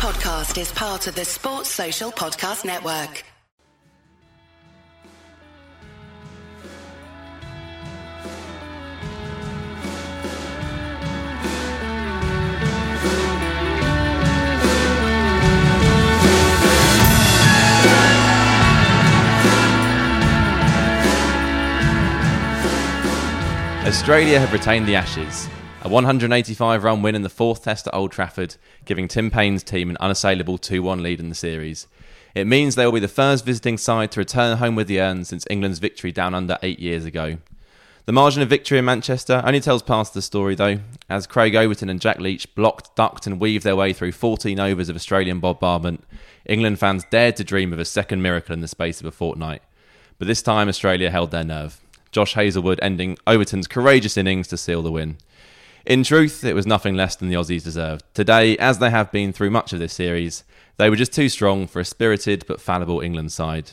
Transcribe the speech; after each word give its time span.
podcast 0.00 0.58
is 0.58 0.72
part 0.72 1.06
of 1.08 1.14
the 1.14 1.26
Sports 1.26 1.68
Social 1.68 2.10
Podcast 2.10 2.64
Network. 2.64 3.22
Australia 23.84 24.40
have 24.40 24.50
retained 24.54 24.88
the 24.88 24.96
Ashes. 24.96 25.46
A 25.82 25.88
185 25.88 26.84
run 26.84 27.00
win 27.00 27.14
in 27.14 27.22
the 27.22 27.30
fourth 27.30 27.64
test 27.64 27.86
at 27.86 27.94
Old 27.94 28.12
Trafford, 28.12 28.56
giving 28.84 29.08
Tim 29.08 29.30
Paine's 29.30 29.62
team 29.62 29.88
an 29.88 29.96
unassailable 29.98 30.58
2 30.58 30.82
1 30.82 31.02
lead 31.02 31.20
in 31.20 31.30
the 31.30 31.34
series. 31.34 31.86
It 32.34 32.46
means 32.46 32.74
they 32.74 32.84
will 32.84 32.92
be 32.92 33.00
the 33.00 33.08
first 33.08 33.46
visiting 33.46 33.78
side 33.78 34.12
to 34.12 34.20
return 34.20 34.58
home 34.58 34.74
with 34.74 34.88
the 34.88 35.00
urn 35.00 35.24
since 35.24 35.46
England's 35.48 35.78
victory 35.78 36.12
down 36.12 36.34
under 36.34 36.58
eight 36.62 36.80
years 36.80 37.06
ago. 37.06 37.38
The 38.04 38.12
margin 38.12 38.42
of 38.42 38.50
victory 38.50 38.78
in 38.78 38.84
Manchester 38.84 39.42
only 39.42 39.60
tells 39.60 39.82
part 39.82 40.08
of 40.08 40.12
the 40.12 40.20
story, 40.20 40.54
though, 40.54 40.80
as 41.08 41.26
Craig 41.26 41.54
Overton 41.54 41.88
and 41.88 42.00
Jack 42.00 42.18
Leach 42.18 42.54
blocked, 42.54 42.94
ducked, 42.94 43.26
and 43.26 43.40
weaved 43.40 43.64
their 43.64 43.76
way 43.76 43.94
through 43.94 44.12
14 44.12 44.60
overs 44.60 44.90
of 44.90 44.96
Australian 44.96 45.40
bombardment. 45.40 46.04
England 46.44 46.78
fans 46.78 47.06
dared 47.10 47.36
to 47.36 47.44
dream 47.44 47.72
of 47.72 47.78
a 47.78 47.86
second 47.86 48.20
miracle 48.20 48.52
in 48.52 48.60
the 48.60 48.68
space 48.68 49.00
of 49.00 49.06
a 49.06 49.10
fortnight. 49.10 49.62
But 50.18 50.28
this 50.28 50.42
time, 50.42 50.68
Australia 50.68 51.10
held 51.10 51.30
their 51.30 51.44
nerve. 51.44 51.80
Josh 52.12 52.34
Hazlewood 52.34 52.80
ending 52.82 53.16
Overton's 53.26 53.66
courageous 53.66 54.18
innings 54.18 54.48
to 54.48 54.58
seal 54.58 54.82
the 54.82 54.92
win. 54.92 55.16
In 55.86 56.04
truth, 56.04 56.44
it 56.44 56.54
was 56.54 56.66
nothing 56.66 56.94
less 56.94 57.16
than 57.16 57.30
the 57.30 57.36
Aussies 57.36 57.64
deserved. 57.64 58.04
Today, 58.12 58.54
as 58.58 58.78
they 58.78 58.90
have 58.90 59.10
been 59.10 59.32
through 59.32 59.50
much 59.50 59.72
of 59.72 59.78
this 59.78 59.94
series, 59.94 60.44
they 60.76 60.90
were 60.90 60.96
just 60.96 61.12
too 61.12 61.30
strong 61.30 61.66
for 61.66 61.80
a 61.80 61.86
spirited 61.86 62.44
but 62.46 62.60
fallible 62.60 63.00
England 63.00 63.32
side. 63.32 63.70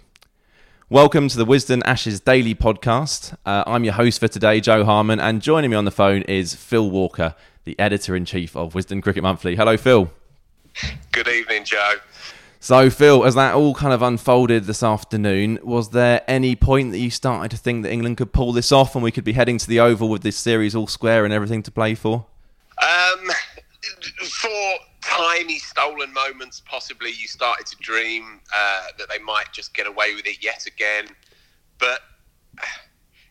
Welcome 0.90 1.28
to 1.28 1.38
the 1.38 1.46
Wisden 1.46 1.82
Ashes 1.84 2.22
Daily 2.22 2.56
Podcast. 2.56 3.36
Uh, 3.46 3.66
I'm 3.68 3.84
your 3.84 3.96
host 3.96 4.22
for 4.22 4.30
today, 4.30 4.62
Jo 4.62 4.86
Harman, 4.86 5.20
and 5.20 5.42
joining 5.42 5.70
me 5.70 5.76
on 5.76 5.84
the 5.84 5.92
phone 5.92 6.22
is 6.22 6.56
Phil 6.56 6.90
Walker, 6.90 7.36
the 7.66 7.78
editor 7.78 8.16
in 8.16 8.24
chief 8.24 8.56
of 8.56 8.74
Wisden 8.74 9.04
Cricket 9.04 9.24
Monthly. 9.24 9.58
Hello, 9.58 9.76
Phil. 9.76 10.10
Good 11.12 11.28
evening, 11.28 11.66
Joe. 11.66 11.96
So, 12.60 12.90
Phil, 12.90 13.24
as 13.24 13.36
that 13.36 13.54
all 13.54 13.76
kind 13.76 13.94
of 13.94 14.02
unfolded 14.02 14.66
this 14.66 14.82
afternoon, 14.82 15.60
was 15.62 15.92
there 15.92 16.24
any 16.28 16.56
point 16.56 16.92
that 16.92 16.98
you 16.98 17.12
started 17.12 17.52
to 17.52 17.58
think 17.58 17.84
that 17.84 17.92
England 17.92 18.18
could 18.18 18.34
pull 18.34 18.52
this 18.52 18.72
off 18.72 18.96
and 18.96 19.04
we 19.04 19.12
could 19.12 19.24
be 19.24 19.34
heading 19.34 19.58
to 19.60 19.68
the 19.68 19.80
Oval 19.80 20.10
with 20.10 20.24
this 20.24 20.38
series 20.38 20.76
all 20.76 20.88
square 20.88 21.24
and 21.24 21.34
everything 21.34 21.62
to 21.64 21.72
play 21.72 21.94
for? 21.94 22.26
Um, 22.82 23.30
for 24.24 24.50
tiny 25.02 25.60
stolen 25.60 26.12
moments, 26.14 26.62
possibly 26.66 27.12
you 27.12 27.28
started 27.28 27.68
to 27.68 27.76
dream 27.78 28.42
uh, 28.56 28.88
that 28.98 29.08
they 29.10 29.20
might 29.20 29.52
just 29.54 29.74
get 29.74 29.86
away 29.86 30.16
with 30.16 30.26
it 30.26 30.44
yet 30.44 30.66
again. 30.66 31.06
But 31.80 32.02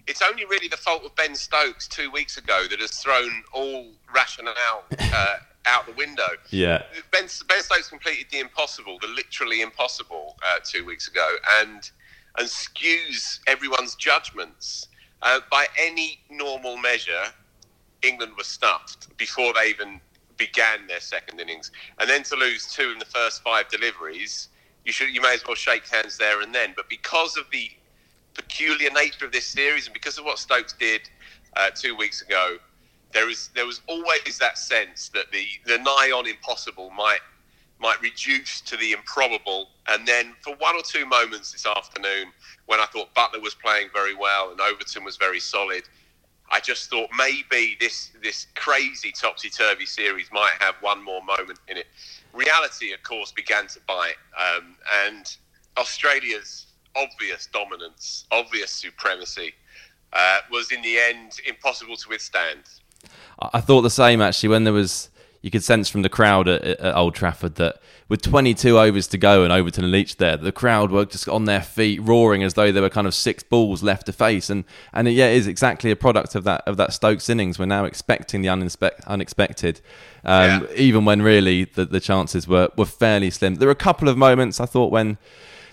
it's 0.06 0.22
only 0.22 0.44
really 0.44 0.68
the 0.68 0.76
fault 0.76 1.04
of 1.04 1.14
Ben 1.16 1.34
Stokes 1.34 1.88
two 1.88 2.10
weeks 2.12 2.36
ago 2.36 2.66
that 2.70 2.80
has 2.80 2.92
thrown 2.92 3.42
all 3.52 3.88
rationale 4.14 4.84
uh, 4.98 5.36
out 5.66 5.86
the 5.86 5.92
window. 5.92 6.28
Yeah. 6.50 6.82
Ben, 7.10 7.28
ben 7.48 7.62
Stokes 7.62 7.88
completed 7.88 8.26
the 8.30 8.40
impossible, 8.40 8.98
the 9.00 9.08
literally 9.08 9.60
impossible, 9.60 10.36
uh, 10.46 10.58
two 10.64 10.84
weeks 10.84 11.08
ago, 11.08 11.36
and 11.60 11.90
and 12.38 12.48
skews 12.48 13.40
everyone's 13.46 13.94
judgments. 13.94 14.88
Uh, 15.22 15.40
by 15.50 15.66
any 15.78 16.20
normal 16.30 16.76
measure, 16.76 17.24
England 18.02 18.32
was 18.36 18.46
stuffed 18.46 19.16
before 19.16 19.52
they 19.54 19.70
even 19.70 20.00
began 20.36 20.86
their 20.86 21.00
second 21.00 21.40
innings, 21.40 21.70
and 21.98 22.08
then 22.08 22.22
to 22.22 22.36
lose 22.36 22.72
two 22.72 22.90
in 22.90 22.98
the 22.98 23.06
first 23.06 23.42
five 23.42 23.68
deliveries, 23.68 24.48
you 24.84 24.92
should 24.92 25.08
you 25.08 25.20
may 25.20 25.34
as 25.34 25.46
well 25.46 25.54
shake 25.54 25.86
hands 25.88 26.18
there 26.18 26.42
and 26.42 26.54
then. 26.54 26.74
But 26.76 26.88
because 26.88 27.36
of 27.36 27.44
the 27.50 27.70
peculiar 28.34 28.90
nature 28.90 29.24
of 29.24 29.32
this 29.32 29.46
series, 29.46 29.86
and 29.86 29.94
because 29.94 30.18
of 30.18 30.24
what 30.24 30.38
Stokes 30.38 30.74
did 30.74 31.08
uh, 31.56 31.70
two 31.70 31.96
weeks 31.96 32.20
ago, 32.22 32.58
there 33.16 33.26
was 33.26 33.48
there 33.54 33.64
was 33.64 33.80
always 33.88 34.36
that 34.38 34.58
sense 34.58 35.08
that 35.14 35.32
the 35.32 35.46
the 35.64 35.78
nigh 35.78 36.12
on 36.14 36.26
impossible 36.26 36.90
might 36.90 37.20
might 37.80 38.00
reduce 38.02 38.60
to 38.60 38.76
the 38.76 38.92
improbable. 38.92 39.68
And 39.88 40.06
then 40.06 40.34
for 40.42 40.54
one 40.56 40.76
or 40.76 40.82
two 40.82 41.06
moments 41.06 41.52
this 41.52 41.66
afternoon, 41.66 42.32
when 42.66 42.78
I 42.78 42.86
thought 42.86 43.14
Buttler 43.14 43.40
was 43.42 43.54
playing 43.54 43.88
very 43.92 44.14
well 44.14 44.50
and 44.50 44.60
Overton 44.60 45.04
was 45.04 45.16
very 45.16 45.40
solid, 45.40 45.82
I 46.50 46.60
just 46.60 46.90
thought 46.90 47.08
maybe 47.16 47.76
this 47.80 48.10
this 48.22 48.48
crazy 48.54 49.12
topsy 49.12 49.48
turvy 49.48 49.86
series 49.86 50.28
might 50.30 50.54
have 50.60 50.74
one 50.82 51.02
more 51.02 51.22
moment 51.24 51.58
in 51.68 51.78
it. 51.78 51.86
Reality, 52.34 52.92
of 52.92 53.02
course, 53.02 53.32
began 53.32 53.66
to 53.68 53.80
bite, 53.86 54.20
um, 54.38 54.76
and 55.06 55.34
Australia's 55.78 56.66
obvious 56.94 57.48
dominance, 57.50 58.26
obvious 58.30 58.70
supremacy, 58.70 59.54
uh, 60.12 60.38
was 60.50 60.70
in 60.70 60.82
the 60.82 60.98
end 60.98 61.40
impossible 61.46 61.96
to 61.96 62.08
withstand. 62.10 62.60
I 63.40 63.60
thought 63.60 63.82
the 63.82 63.90
same 63.90 64.20
actually 64.20 64.48
when 64.50 64.64
there 64.64 64.72
was 64.72 65.10
you 65.46 65.50
could 65.52 65.62
sense 65.62 65.88
from 65.88 66.02
the 66.02 66.08
crowd 66.08 66.48
at, 66.48 66.62
at, 66.64 66.96
Old 66.96 67.14
Trafford 67.14 67.54
that 67.54 67.80
with 68.08 68.20
22 68.20 68.80
overs 68.80 69.06
to 69.06 69.16
go 69.16 69.44
and 69.44 69.52
Overton 69.52 69.84
and 69.84 69.92
Leach 69.92 70.16
there, 70.16 70.36
the 70.36 70.50
crowd 70.50 70.90
were 70.90 71.04
just 71.04 71.28
on 71.28 71.44
their 71.44 71.60
feet, 71.62 72.00
roaring 72.02 72.42
as 72.42 72.54
though 72.54 72.72
there 72.72 72.82
were 72.82 72.90
kind 72.90 73.06
of 73.06 73.14
six 73.14 73.44
balls 73.44 73.80
left 73.80 74.06
to 74.06 74.12
face. 74.12 74.50
And 74.50 74.64
and 74.92 75.06
it, 75.06 75.12
yeah, 75.12 75.26
it 75.26 75.36
is 75.36 75.46
exactly 75.46 75.92
a 75.92 75.96
product 75.96 76.34
of 76.34 76.42
that 76.42 76.62
of 76.66 76.76
that 76.78 76.92
Stokes 76.92 77.28
innings. 77.28 77.60
We're 77.60 77.66
now 77.66 77.84
expecting 77.84 78.42
the 78.42 78.48
unexpected, 78.48 79.80
um, 80.24 80.62
yeah. 80.62 80.66
even 80.74 81.04
when 81.04 81.22
really 81.22 81.64
the, 81.64 81.84
the 81.84 82.00
chances 82.00 82.48
were 82.48 82.70
were 82.76 82.84
fairly 82.84 83.30
slim. 83.30 83.54
There 83.54 83.68
were 83.68 83.72
a 83.72 83.76
couple 83.76 84.08
of 84.08 84.18
moments 84.18 84.58
I 84.60 84.66
thought 84.66 84.90
when. 84.90 85.18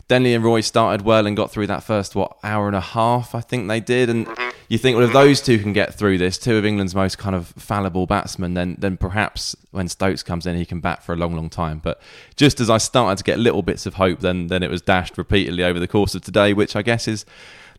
Denley 0.10 0.34
and 0.34 0.44
Roy 0.44 0.60
started 0.60 1.06
well 1.06 1.26
and 1.26 1.36
got 1.36 1.50
through 1.50 1.68
that 1.68 1.82
first 1.82 2.14
what 2.14 2.38
hour 2.44 2.68
and 2.68 2.76
a 2.76 2.82
half, 2.82 3.34
I 3.34 3.40
think 3.40 3.70
they 3.70 3.80
did, 3.80 4.10
and 4.10 4.28
you 4.70 4.78
think, 4.78 4.98
well, 4.98 5.06
if 5.06 5.14
those 5.14 5.42
two 5.42 5.60
can 5.60 5.74
get 5.74 5.94
through 5.94 6.18
this, 6.18 6.38
two 6.38 6.56
of 6.56 6.66
England's 6.66 6.96
most 6.96 7.18
kind 7.18 7.36
of 7.36 7.48
fallible 7.58 8.06
batsmen, 8.06 8.54
then 8.54 8.76
then 8.80 8.98
perhaps 8.98 9.56
when 9.72 9.88
Stokes 9.88 10.24
comes 10.24 10.46
in, 10.46 10.56
he 10.56 10.66
can 10.66 10.80
bat 10.80 11.04
for 11.04 11.14
a 11.14 11.16
long, 11.16 11.36
long 11.36 11.50
time. 11.50 11.80
But 11.80 12.02
just 12.36 12.60
as 12.60 12.70
I 12.70 12.78
started 12.78 13.18
to 13.18 13.24
get 13.24 13.40
little 13.40 13.62
bits 13.62 13.86
of 13.86 13.96
hope, 13.96 14.20
then 14.20 14.48
then 14.48 14.64
it 14.64 14.70
was 14.70 14.82
dashed 14.82 15.18
repeatedly 15.18 15.64
over 15.64 15.80
the 15.80 15.88
course 15.88 16.16
of 16.16 16.22
today, 16.22 16.54
which 16.54 16.76
I 16.76 16.82
guess 16.82 17.08
is 17.08 17.26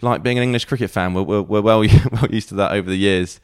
like 0.03 0.23
being 0.23 0.39
an 0.39 0.45
English 0.45 0.67
cricket 0.67 0.91
fan. 0.91 1.15
We're, 1.15 1.23
we're, 1.23 1.43
we're 1.43 1.63
well 1.63 1.81
well 2.13 2.29
used 2.31 2.49
to 2.51 2.55
that 2.57 2.73
over 2.73 2.89
the 2.89 2.97
years. 2.97 3.41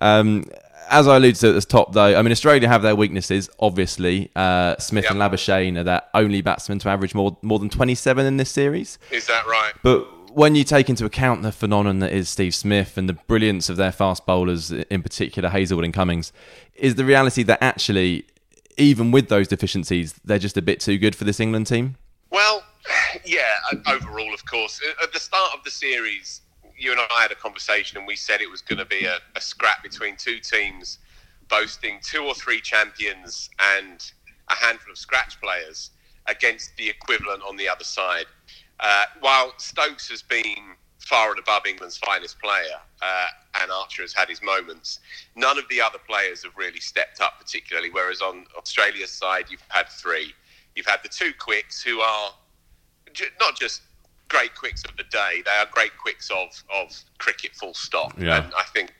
Um, 0.00 0.44
as 0.90 1.06
I 1.06 1.16
alluded 1.16 1.36
to 1.36 1.48
at 1.48 1.54
the 1.54 1.60
top, 1.60 1.92
though, 1.92 2.18
I 2.18 2.22
mean, 2.22 2.32
Australia 2.32 2.66
have 2.68 2.82
their 2.82 2.96
weaknesses, 2.96 3.50
obviously. 3.60 4.30
Uh, 4.34 4.76
Smith 4.78 5.04
yep. 5.04 5.12
and 5.12 5.20
Labuschagne 5.20 5.78
are 5.78 5.84
their 5.84 6.02
only 6.14 6.40
batsmen 6.40 6.78
to 6.80 6.88
average 6.88 7.14
more 7.14 7.36
more 7.42 7.58
than 7.58 7.68
27 7.68 8.24
in 8.26 8.36
this 8.36 8.50
series. 8.50 8.98
Is 9.10 9.26
that 9.26 9.46
right? 9.46 9.72
But 9.82 10.08
when 10.38 10.54
you 10.54 10.62
take 10.62 10.88
into 10.88 11.04
account 11.04 11.42
the 11.42 11.50
phenomenon 11.50 11.98
that 11.98 12.12
is 12.12 12.28
Steve 12.28 12.54
Smith 12.54 12.96
and 12.96 13.08
the 13.08 13.12
brilliance 13.12 13.68
of 13.68 13.76
their 13.76 13.90
fast 13.90 14.24
bowlers, 14.24 14.70
in 14.70 15.02
particular 15.02 15.48
Hazlewood 15.48 15.84
and 15.84 15.92
Cummins, 15.92 16.32
is 16.76 16.94
the 16.94 17.04
reality 17.04 17.42
that 17.42 17.60
actually, 17.60 18.24
even 18.76 19.10
with 19.10 19.28
those 19.28 19.48
deficiencies, 19.48 20.14
they're 20.24 20.38
just 20.38 20.56
a 20.56 20.62
bit 20.62 20.78
too 20.78 20.96
good 20.96 21.16
for 21.16 21.24
this 21.24 21.40
England 21.40 21.66
team? 21.66 21.96
Well, 22.30 22.62
yeah, 23.24 23.52
overall, 23.88 24.32
of 24.32 24.46
course. 24.46 24.80
At 25.02 25.12
the 25.12 25.18
start 25.18 25.54
of 25.56 25.64
the 25.64 25.72
series, 25.72 26.42
you 26.78 26.92
and 26.92 27.00
I 27.00 27.22
had 27.22 27.32
a 27.32 27.34
conversation 27.34 27.98
and 27.98 28.06
we 28.06 28.14
said 28.14 28.40
it 28.40 28.48
was 28.48 28.62
going 28.62 28.78
to 28.78 28.84
be 28.84 29.06
a, 29.06 29.18
a 29.34 29.40
scrap 29.40 29.82
between 29.82 30.14
two 30.16 30.38
teams 30.38 30.98
boasting 31.48 31.98
two 32.00 32.22
or 32.22 32.34
three 32.34 32.60
champions 32.60 33.50
and 33.76 34.12
a 34.50 34.54
handful 34.54 34.92
of 34.92 34.98
scratch 34.98 35.40
players 35.40 35.90
against 36.28 36.76
the 36.76 36.88
equivalent 36.88 37.42
on 37.42 37.56
the 37.56 37.68
other 37.68 37.82
side. 37.82 38.26
Uh, 38.80 39.04
while 39.20 39.52
Stokes 39.58 40.08
has 40.08 40.22
been 40.22 40.74
far 40.98 41.30
and 41.30 41.38
above 41.38 41.66
England's 41.66 41.98
finest 41.98 42.38
player, 42.40 42.78
uh, 43.02 43.26
and 43.60 43.70
Archer 43.70 44.02
has 44.02 44.12
had 44.12 44.28
his 44.28 44.42
moments, 44.42 45.00
none 45.34 45.58
of 45.58 45.64
the 45.68 45.80
other 45.80 45.98
players 46.06 46.44
have 46.44 46.56
really 46.56 46.80
stepped 46.80 47.20
up 47.20 47.38
particularly. 47.38 47.90
Whereas 47.90 48.20
on 48.20 48.44
Australia's 48.56 49.10
side, 49.10 49.46
you've 49.50 49.62
had 49.68 49.88
three. 49.88 50.34
You've 50.74 50.86
had 50.86 51.00
the 51.02 51.08
two 51.08 51.32
quicks 51.38 51.82
who 51.82 52.00
are 52.00 52.30
not 53.40 53.58
just 53.58 53.82
great 54.28 54.54
quicks 54.54 54.84
of 54.84 54.96
the 54.96 55.04
day; 55.04 55.42
they 55.44 55.50
are 55.50 55.66
great 55.70 55.96
quicks 55.96 56.30
of 56.30 56.62
of 56.72 56.96
cricket. 57.18 57.54
Full 57.56 57.74
stop. 57.74 58.12
Yeah. 58.18 58.44
And 58.44 58.52
I 58.54 58.64
think 58.64 58.92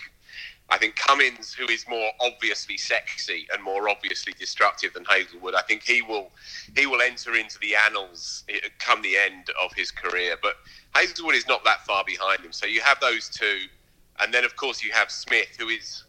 I 0.70 0.76
think 0.76 0.96
Cummins, 0.96 1.54
who 1.54 1.66
is 1.68 1.86
more 1.88 2.10
obviously 2.20 2.76
sexy 2.76 3.46
and 3.52 3.62
more 3.62 3.88
obviously 3.88 4.34
destructive 4.38 4.92
than 4.92 5.04
Hazlewood, 5.06 5.54
I 5.54 5.62
think 5.62 5.82
he 5.82 6.02
will 6.02 6.30
he 6.76 6.86
will 6.86 7.00
enter 7.00 7.34
into 7.34 7.58
the 7.60 7.74
annals 7.74 8.44
eh, 8.48 8.58
come 8.78 9.00
the 9.00 9.16
end 9.16 9.46
of 9.62 9.72
his 9.74 9.90
career. 9.90 10.36
But 10.42 10.56
Hazlewood 10.94 11.34
is 11.34 11.48
not 11.48 11.64
that 11.64 11.86
far 11.86 12.04
behind 12.04 12.40
him. 12.40 12.52
So 12.52 12.66
you 12.66 12.82
have 12.82 13.00
those 13.00 13.30
two, 13.30 13.60
and 14.20 14.32
then 14.32 14.44
of 14.44 14.56
course 14.56 14.82
you 14.82 14.92
have 14.92 15.10
Smith, 15.10 15.56
who 15.58 15.68
is 15.68 16.04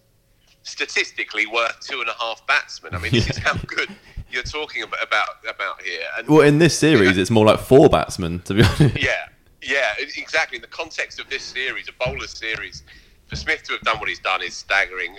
statistically 0.64 1.46
worth 1.46 1.80
two 1.80 2.02
and 2.02 2.10
a 2.10 2.14
half 2.20 2.46
batsmen. 2.46 2.94
I 2.94 3.00
mean, 3.00 3.12
this 3.14 3.30
is 3.30 3.38
how 3.38 3.54
good 3.66 3.90
you're 4.30 4.44
talking 4.44 4.84
about 4.84 5.02
about, 5.02 5.30
about 5.48 5.82
here. 5.82 6.04
And, 6.18 6.28
well, 6.28 6.42
in 6.42 6.60
this 6.60 6.78
series, 6.78 7.18
it's 7.18 7.32
more 7.32 7.46
like 7.46 7.60
four 7.60 7.88
batsmen, 7.88 8.42
to 8.42 8.56
be 8.56 8.64
honest. 8.64 9.02
Yeah, 9.02 9.30
yeah, 9.62 9.94
exactly. 10.18 10.58
In 10.58 10.62
the 10.62 10.68
context 10.68 11.20
of 11.20 11.30
this 11.30 11.44
series, 11.44 11.88
a 11.88 11.94
bowler 11.94 12.28
series 12.28 12.84
for 13.30 13.36
Smith 13.36 13.64
to 13.64 13.74
have 13.74 13.81
done 13.81 14.00
what 14.00 14.10
he's 14.10 14.20
done 14.20 14.42
is 14.42 14.56
staggering. 14.56 15.16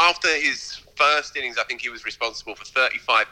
After 0.00 0.28
his 0.28 0.80
first 0.96 1.36
innings, 1.36 1.58
I 1.58 1.64
think 1.64 1.82
he 1.82 1.90
was 1.90 2.04
responsible 2.04 2.54
for 2.54 2.64
35% 2.64 3.26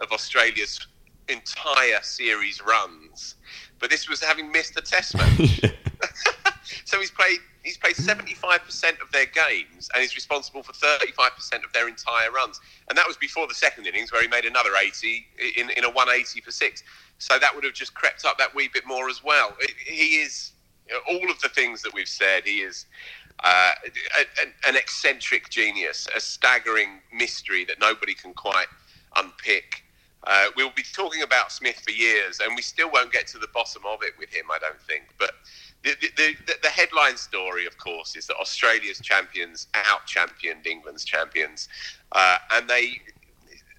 of 0.00 0.10
Australia's 0.12 0.86
entire 1.28 2.00
series 2.02 2.60
runs, 2.66 3.36
but 3.78 3.90
this 3.90 4.08
was 4.08 4.22
having 4.22 4.50
missed 4.50 4.76
a 4.78 4.82
Test 4.82 5.16
match. 5.16 5.60
so 6.84 6.98
he's 6.98 7.10
played 7.10 7.38
he's 7.62 7.76
played 7.76 7.94
75% 7.94 9.02
of 9.02 9.12
their 9.12 9.26
games 9.26 9.90
and 9.94 10.02
is 10.02 10.14
responsible 10.14 10.62
for 10.62 10.72
35% 10.72 11.64
of 11.64 11.72
their 11.74 11.88
entire 11.88 12.30
runs. 12.30 12.58
And 12.88 12.96
that 12.96 13.06
was 13.06 13.18
before 13.18 13.46
the 13.46 13.54
second 13.54 13.86
innings 13.86 14.12
where 14.12 14.22
he 14.22 14.28
made 14.28 14.46
another 14.46 14.70
80 14.82 15.26
in, 15.58 15.68
in 15.76 15.84
a 15.84 15.90
180 15.90 16.40
for 16.40 16.50
six. 16.50 16.82
So 17.18 17.38
that 17.38 17.54
would 17.54 17.64
have 17.64 17.74
just 17.74 17.92
crept 17.94 18.24
up 18.24 18.38
that 18.38 18.54
wee 18.54 18.70
bit 18.72 18.86
more 18.86 19.10
as 19.10 19.22
well. 19.22 19.54
He 19.84 20.16
is 20.16 20.52
all 21.08 21.30
of 21.30 21.40
the 21.40 21.48
things 21.48 21.82
that 21.82 21.92
we've 21.94 22.08
said. 22.08 22.44
He 22.44 22.60
is 22.60 22.86
uh, 23.44 23.72
a, 24.18 24.68
an 24.68 24.76
eccentric 24.76 25.48
genius, 25.50 26.06
a 26.14 26.20
staggering 26.20 27.00
mystery 27.12 27.64
that 27.66 27.80
nobody 27.80 28.14
can 28.14 28.34
quite 28.34 28.66
unpick. 29.16 29.84
Uh, 30.24 30.46
we'll 30.54 30.72
be 30.76 30.82
talking 30.82 31.22
about 31.22 31.50
Smith 31.50 31.80
for 31.80 31.92
years, 31.92 32.40
and 32.40 32.54
we 32.54 32.60
still 32.60 32.90
won't 32.92 33.10
get 33.10 33.26
to 33.26 33.38
the 33.38 33.48
bottom 33.54 33.82
of 33.86 34.02
it 34.02 34.12
with 34.18 34.28
him, 34.28 34.44
I 34.52 34.58
don't 34.58 34.80
think. 34.82 35.04
But 35.18 35.32
the, 35.82 35.94
the, 36.16 36.34
the, 36.46 36.54
the 36.62 36.68
headline 36.68 37.16
story, 37.16 37.64
of 37.66 37.78
course, 37.78 38.16
is 38.16 38.26
that 38.26 38.36
Australia's 38.36 39.00
champions 39.00 39.68
out 39.74 40.04
championed 40.06 40.66
England's 40.66 41.04
champions, 41.04 41.68
uh, 42.12 42.38
and 42.52 42.68
they 42.68 43.00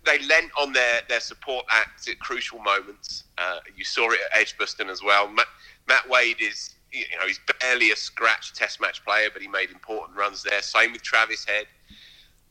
they 0.04 0.18
lent 0.25 0.50
on 0.60 0.74
their, 0.74 1.02
their 1.10 1.19
support 1.19 1.63
acts 1.69 2.08
at 2.08 2.18
crucial 2.19 2.58
moments. 2.58 3.25
Uh, 3.38 3.60
you 3.75 3.86
saw 3.86 4.10
it 4.10 4.19
at 4.34 4.42
Edgbaston 4.42 4.90
as 4.90 5.04
well. 5.04 5.28
Matt, 5.28 5.46
Matt 5.88 6.10
Wade 6.10 6.42
is 6.42 6.74
you 6.91 7.05
know 7.19 7.27
he's 7.27 7.39
barely 7.61 7.91
a 7.91 7.95
scratch 7.95 8.53
Test 8.53 8.81
match 8.81 9.03
player, 9.05 9.29
but 9.31 9.41
he 9.41 9.47
made 9.47 9.69
important 9.69 10.17
runs 10.17 10.43
there. 10.43 10.61
Same 10.61 10.91
with 10.91 11.01
Travis 11.01 11.45
Head, 11.45 11.65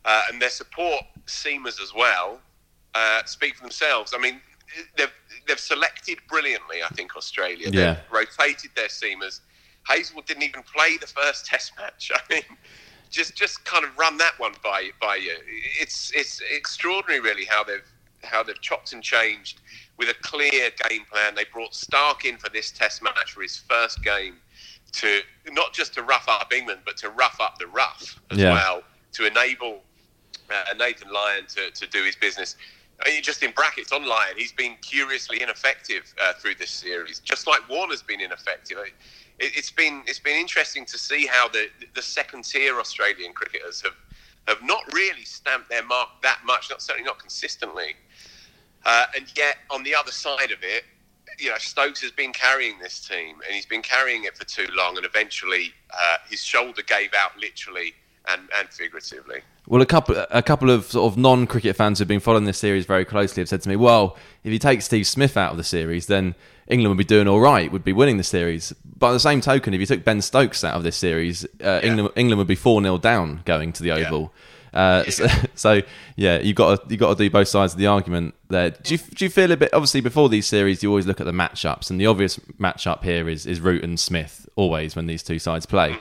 uh, 0.05 0.23
and 0.31 0.41
their 0.41 0.51
support 0.51 1.05
seamers 1.27 1.81
as 1.81 1.93
well 1.95 2.41
uh, 2.95 3.25
speak 3.25 3.57
for 3.57 3.63
themselves. 3.63 4.13
I 4.17 4.21
mean, 4.21 4.41
they've 4.97 5.13
they've 5.47 5.61
selected 5.61 6.19
brilliantly. 6.29 6.83
I 6.83 6.89
think 6.89 7.17
Australia. 7.17 7.69
Yeah. 7.71 7.95
They've 7.95 7.99
rotated 8.11 8.71
their 8.75 8.89
seamers. 8.89 9.41
Hazlewood 9.85 10.27
didn't 10.27 10.43
even 10.43 10.63
play 10.63 10.97
the 10.97 11.07
first 11.07 11.47
Test 11.51 11.73
match. 11.79 12.11
I 12.15 12.21
mean, 12.33 12.43
just 13.11 13.37
just 13.37 13.65
kind 13.65 13.85
of 13.85 13.97
run 13.99 14.17
that 14.19 14.39
one 14.39 14.55
by 14.63 14.91
by 15.01 15.17
you. 15.17 15.35
It's 15.81 16.13
it's 16.15 16.41
extraordinary, 16.51 17.21
really, 17.21 17.45
how 17.45 17.65
they've 17.65 17.85
how 18.23 18.43
they've 18.43 18.61
chopped 18.61 18.93
and 18.93 19.03
changed 19.03 19.61
with 20.01 20.09
a 20.09 20.15
clear 20.23 20.71
game 20.89 21.03
plan. 21.13 21.35
They 21.37 21.45
brought 21.53 21.73
Starc 21.73 22.25
in 22.25 22.39
for 22.39 22.49
this 22.49 22.73
Test 22.73 23.03
match 23.03 23.33
for 23.33 23.43
his 23.43 23.59
first 23.59 24.03
game 24.03 24.39
to 24.93 25.21
not 25.53 25.73
just 25.73 25.95
to 25.95 26.03
rough 26.03 26.25
up 26.29 26.53
England, 26.53 26.81
but 26.85 26.97
to 26.97 27.11
rough 27.11 27.39
up 27.41 27.59
the 27.59 27.69
rough 27.69 28.19
as 28.33 28.39
Yeah. 28.39 28.53
well 28.53 28.83
to 29.13 29.27
enable 29.27 29.83
uh, 30.51 30.75
Nathan 30.77 31.13
Lyon 31.13 31.45
to, 31.55 31.71
to 31.71 31.87
do 31.87 32.03
his 32.03 32.17
business. 32.17 32.57
I 33.05 33.11
mean, 33.11 33.23
just 33.23 33.43
in 33.43 33.53
brackets 33.53 33.93
on 33.93 34.05
Lyon, 34.05 34.35
he's 34.37 34.53
been 34.53 34.77
curiously 34.83 35.43
ineffective 35.43 36.13
uh, 36.21 36.33
through 36.35 36.57
this 36.57 36.71
series, 36.71 37.21
just 37.21 37.47
like 37.47 37.61
Warner's 37.69 38.03
been 38.03 38.21
ineffective. 38.21 38.79
It, 38.79 38.95
it's 39.39 39.71
been 39.71 40.03
it's 40.07 40.19
been 40.19 40.37
interesting 40.39 40.85
to 40.87 40.99
see 40.99 41.27
how 41.27 41.49
the 41.49 41.69
the 41.95 42.03
second 42.03 42.45
tier 42.45 42.79
Australian 42.81 43.33
cricketers 43.33 43.81
have 43.83 43.95
have 44.49 44.63
not 44.63 44.83
really 44.93 45.25
stamped 45.25 45.69
their 45.71 45.85
mark 45.85 46.09
that 46.23 46.41
much, 46.45 46.69
not 46.71 46.83
certainly 46.83 47.07
not 47.07 47.19
consistently. 47.19 47.95
Uh, 48.85 49.07
and 49.17 49.27
yet, 49.37 49.59
on 49.71 49.83
the 49.83 49.95
other 49.95 50.13
side 50.13 50.51
of 50.51 50.63
it, 50.63 50.85
you 51.39 51.51
know, 51.51 51.59
Stokes 51.59 52.01
has 52.03 52.11
been 52.11 52.33
carrying 52.33 52.79
this 52.79 53.07
team, 53.07 53.37
and 53.47 53.55
he's 53.55 53.67
been 53.67 53.83
carrying 53.83 54.25
it 54.25 54.37
for 54.37 54.45
too 54.45 54.67
long, 54.75 54.97
and 54.97 55.07
eventually 55.07 55.73
uh, 55.93 56.17
his 56.29 56.43
shoulder 56.43 56.83
gave 56.83 57.15
out, 57.15 57.37
literally 57.39 57.95
and, 58.29 58.49
and 58.59 58.69
figuratively. 58.69 59.41
Well, 59.67 59.83
a 59.83 59.87
couple 59.87 60.17
a 60.31 60.43
couple 60.43 60.71
of 60.71 60.85
sort 60.87 61.13
of 61.13 61.19
non 61.19 61.47
cricket 61.47 61.77
fans 61.77 61.99
who've 61.99 62.09
been 62.09 62.21
following 62.21 62.45
this 62.45 62.59
series 62.59 62.87
very 62.87 63.05
closely 63.05 63.41
have 63.41 63.49
said 63.49 63.63
to 63.63 63.69
me, 63.69 63.77
"Well, 63.77 64.17
if 64.43 64.53
you 64.53 64.59
take 64.59 64.83
Steve 64.83 65.07
Smith 65.07 65.37
out 65.37 65.53
of 65.53 65.57
the 65.57 65.65
series, 65.65 66.07
then 66.07 66.35
England 66.67 66.91
would 66.91 66.99
be 66.99 67.05
doing 67.05 67.29
all 67.29 67.41
right, 67.41 67.71
would 67.71 67.85
be 67.85 67.93
winning 67.93 68.17
the 68.17 68.25
series. 68.25 68.73
But 68.85 68.99
by 68.99 69.13
the 69.13 69.21
same 69.21 69.41
token, 69.41 69.75
if 69.75 69.81
you 69.81 69.87
took 69.87 70.05
Ben 70.05 70.23
Stokes 70.23 70.65
out 70.65 70.75
of 70.75 70.83
this 70.83 70.97
series, 70.97 71.47
uh, 71.63 71.81
England 71.83 72.11
England 72.17 72.39
would 72.39 72.49
be 72.49 72.55
four 72.55 72.83
0 72.83 72.99
down 72.99 73.43
going 73.45 73.73
to 73.75 73.83
the 73.83 73.93
Oval." 73.93 74.33
Uh, 74.73 75.05
so, 75.05 75.27
so 75.55 75.83
yeah, 76.17 76.39
you 76.39 76.55
got 76.55 76.83
to 76.83 76.91
you 76.91 76.97
got 76.97 77.17
to 77.17 77.25
do 77.25 77.31
both 77.31 77.49
sides 77.49 77.73
of 77.73 77.79
the 77.79 77.87
argument 77.87 78.35
there. 78.49 78.71
Do 78.71 78.95
you 78.95 78.99
do 78.99 79.25
you 79.25 79.31
feel 79.31 79.51
a 79.53 79.57
bit? 79.57 79.73
Obviously, 79.73 80.01
before 80.01 80.29
these 80.29 80.47
series, 80.47 80.83
you 80.83 80.89
always 80.89 81.07
look 81.07 81.21
at 81.21 81.27
the 81.27 81.33
matchups, 81.33 81.91
and 81.91 82.01
the 82.01 82.07
obvious 82.07 82.39
matchup 82.59 83.03
here 83.03 83.29
is 83.29 83.47
is 83.47 83.61
Root 83.61 83.83
and 83.83 83.99
Smith 83.99 84.49
always 84.57 84.97
when 84.97 85.07
these 85.07 85.23
two 85.23 85.39
sides 85.39 85.67
play. 85.67 85.97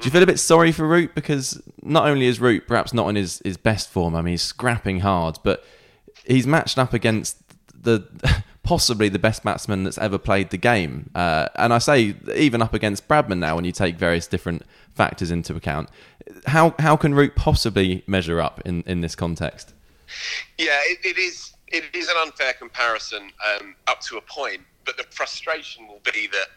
Do 0.00 0.04
you 0.04 0.12
feel 0.12 0.22
a 0.22 0.26
bit 0.26 0.38
sorry 0.38 0.70
for 0.70 0.86
Root 0.86 1.14
because 1.16 1.60
not 1.82 2.06
only 2.06 2.26
is 2.26 2.40
Root 2.40 2.68
perhaps 2.68 2.94
not 2.94 3.08
in 3.08 3.16
his, 3.16 3.42
his 3.44 3.56
best 3.56 3.90
form, 3.90 4.14
I 4.14 4.22
mean 4.22 4.32
he's 4.32 4.42
scrapping 4.42 5.00
hard, 5.00 5.38
but 5.42 5.64
he's 6.24 6.46
matched 6.46 6.78
up 6.78 6.92
against 6.92 7.36
the 7.74 8.06
possibly 8.68 9.08
the 9.08 9.18
best 9.18 9.42
batsman 9.42 9.82
that's 9.82 9.96
ever 9.96 10.18
played 10.18 10.50
the 10.50 10.58
game, 10.58 11.08
uh, 11.14 11.48
and 11.54 11.72
I 11.72 11.78
say 11.78 12.14
even 12.36 12.60
up 12.60 12.74
against 12.74 13.08
Bradman 13.08 13.38
now 13.38 13.56
when 13.56 13.64
you 13.64 13.72
take 13.72 13.96
various 13.96 14.26
different 14.26 14.62
factors 14.94 15.30
into 15.30 15.56
account. 15.56 15.88
How 16.46 16.74
how 16.78 16.94
can 16.94 17.14
Root 17.14 17.34
possibly 17.34 18.04
measure 18.06 18.42
up 18.42 18.60
in, 18.66 18.82
in 18.86 19.00
this 19.00 19.14
context? 19.14 19.72
Yeah, 20.58 20.78
it, 20.84 20.98
it 21.02 21.16
is. 21.16 21.54
It 21.68 21.84
is 21.94 22.08
an 22.08 22.16
unfair 22.20 22.52
comparison 22.52 23.30
um, 23.48 23.74
up 23.86 24.02
to 24.02 24.18
a 24.18 24.20
point, 24.20 24.60
but 24.84 24.98
the 24.98 25.04
frustration 25.04 25.88
will 25.88 26.02
be 26.12 26.28
that 26.28 26.48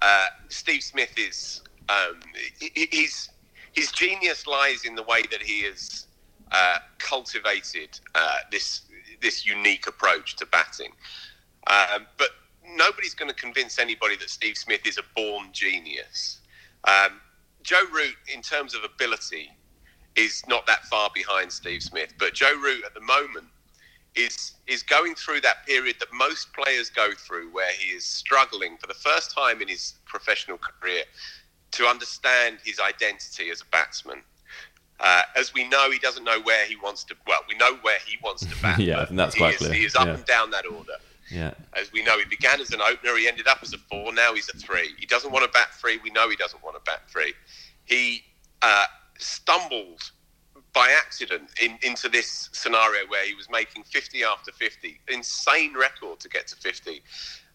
uh, 0.00 0.28
Steve 0.48 0.82
Smith 0.82 1.12
is 1.18 1.60
um, 1.90 2.20
he's 2.58 3.28
his 3.72 3.92
genius 3.92 4.46
lies 4.46 4.86
in 4.86 4.94
the 4.94 5.02
way 5.02 5.24
that 5.30 5.42
he 5.42 5.64
has 5.64 6.06
uh, 6.52 6.78
cultivated 6.98 8.00
uh, 8.14 8.38
this 8.50 8.80
this 9.20 9.44
unique 9.44 9.86
approach 9.86 10.36
to 10.36 10.46
batting. 10.46 10.92
Um, 11.66 12.06
but 12.18 12.28
nobody's 12.76 13.14
going 13.14 13.30
to 13.30 13.34
convince 13.36 13.78
anybody 13.78 14.16
that 14.16 14.30
Steve 14.30 14.56
Smith 14.56 14.86
is 14.86 14.98
a 14.98 15.02
born 15.14 15.48
genius. 15.52 16.40
Um, 16.84 17.20
Joe 17.62 17.84
Root, 17.92 18.16
in 18.32 18.42
terms 18.42 18.74
of 18.74 18.84
ability, 18.84 19.50
is 20.16 20.42
not 20.48 20.66
that 20.66 20.84
far 20.86 21.10
behind 21.14 21.52
Steve 21.52 21.82
Smith. 21.82 22.14
But 22.18 22.34
Joe 22.34 22.54
Root 22.56 22.84
at 22.84 22.94
the 22.94 23.00
moment 23.00 23.46
is 24.16 24.52
is 24.66 24.82
going 24.82 25.14
through 25.14 25.40
that 25.40 25.64
period 25.66 25.96
that 26.00 26.08
most 26.12 26.52
players 26.52 26.90
go 26.90 27.10
through, 27.16 27.52
where 27.52 27.70
he 27.72 27.88
is 27.92 28.04
struggling 28.04 28.76
for 28.78 28.86
the 28.86 28.94
first 28.94 29.34
time 29.34 29.60
in 29.62 29.68
his 29.68 29.94
professional 30.06 30.58
career 30.58 31.02
to 31.72 31.84
understand 31.86 32.58
his 32.64 32.80
identity 32.80 33.50
as 33.50 33.60
a 33.60 33.64
batsman. 33.66 34.22
Uh, 34.98 35.22
as 35.36 35.54
we 35.54 35.66
know, 35.68 35.90
he 35.90 35.98
doesn't 35.98 36.24
know 36.24 36.40
where 36.42 36.66
he 36.66 36.76
wants 36.76 37.04
to. 37.04 37.14
Well, 37.26 37.40
we 37.48 37.56
know 37.56 37.76
where 37.82 37.98
he 38.06 38.18
wants 38.22 38.44
to 38.44 38.62
bat. 38.62 38.78
Yeah, 38.80 39.06
and 39.08 39.18
that's 39.18 39.36
quite 39.36 39.54
is, 39.54 39.58
clear. 39.58 39.72
He 39.74 39.84
is 39.84 39.94
up 39.94 40.06
Yeah. 40.06 40.14
and 40.14 40.24
down 40.24 40.50
that 40.50 40.66
order. 40.66 40.94
Yeah, 41.30 41.54
As 41.74 41.92
we 41.92 42.02
know, 42.02 42.18
he 42.18 42.24
began 42.24 42.60
as 42.60 42.70
an 42.72 42.80
opener. 42.80 43.16
He 43.16 43.28
ended 43.28 43.46
up 43.46 43.58
as 43.62 43.72
a 43.72 43.78
four. 43.78 44.12
Now 44.12 44.34
he's 44.34 44.48
a 44.48 44.56
three. 44.56 44.90
He 44.98 45.06
doesn't 45.06 45.30
want 45.30 45.44
to 45.44 45.50
bat 45.50 45.68
three. 45.74 45.98
We 46.02 46.10
know 46.10 46.28
he 46.28 46.36
doesn't 46.36 46.62
want 46.62 46.76
to 46.76 46.82
bat 46.84 47.02
three. 47.08 47.34
He 47.84 48.24
uh, 48.62 48.86
stumbled 49.18 50.10
by 50.72 50.94
accident 50.96 51.50
in, 51.60 51.78
into 51.82 52.08
this 52.08 52.48
scenario 52.52 53.06
where 53.08 53.24
he 53.24 53.34
was 53.34 53.48
making 53.50 53.84
50 53.84 54.24
after 54.24 54.52
50. 54.52 55.00
Insane 55.08 55.74
record 55.76 56.20
to 56.20 56.28
get 56.28 56.46
to 56.48 56.56
50. 56.56 57.02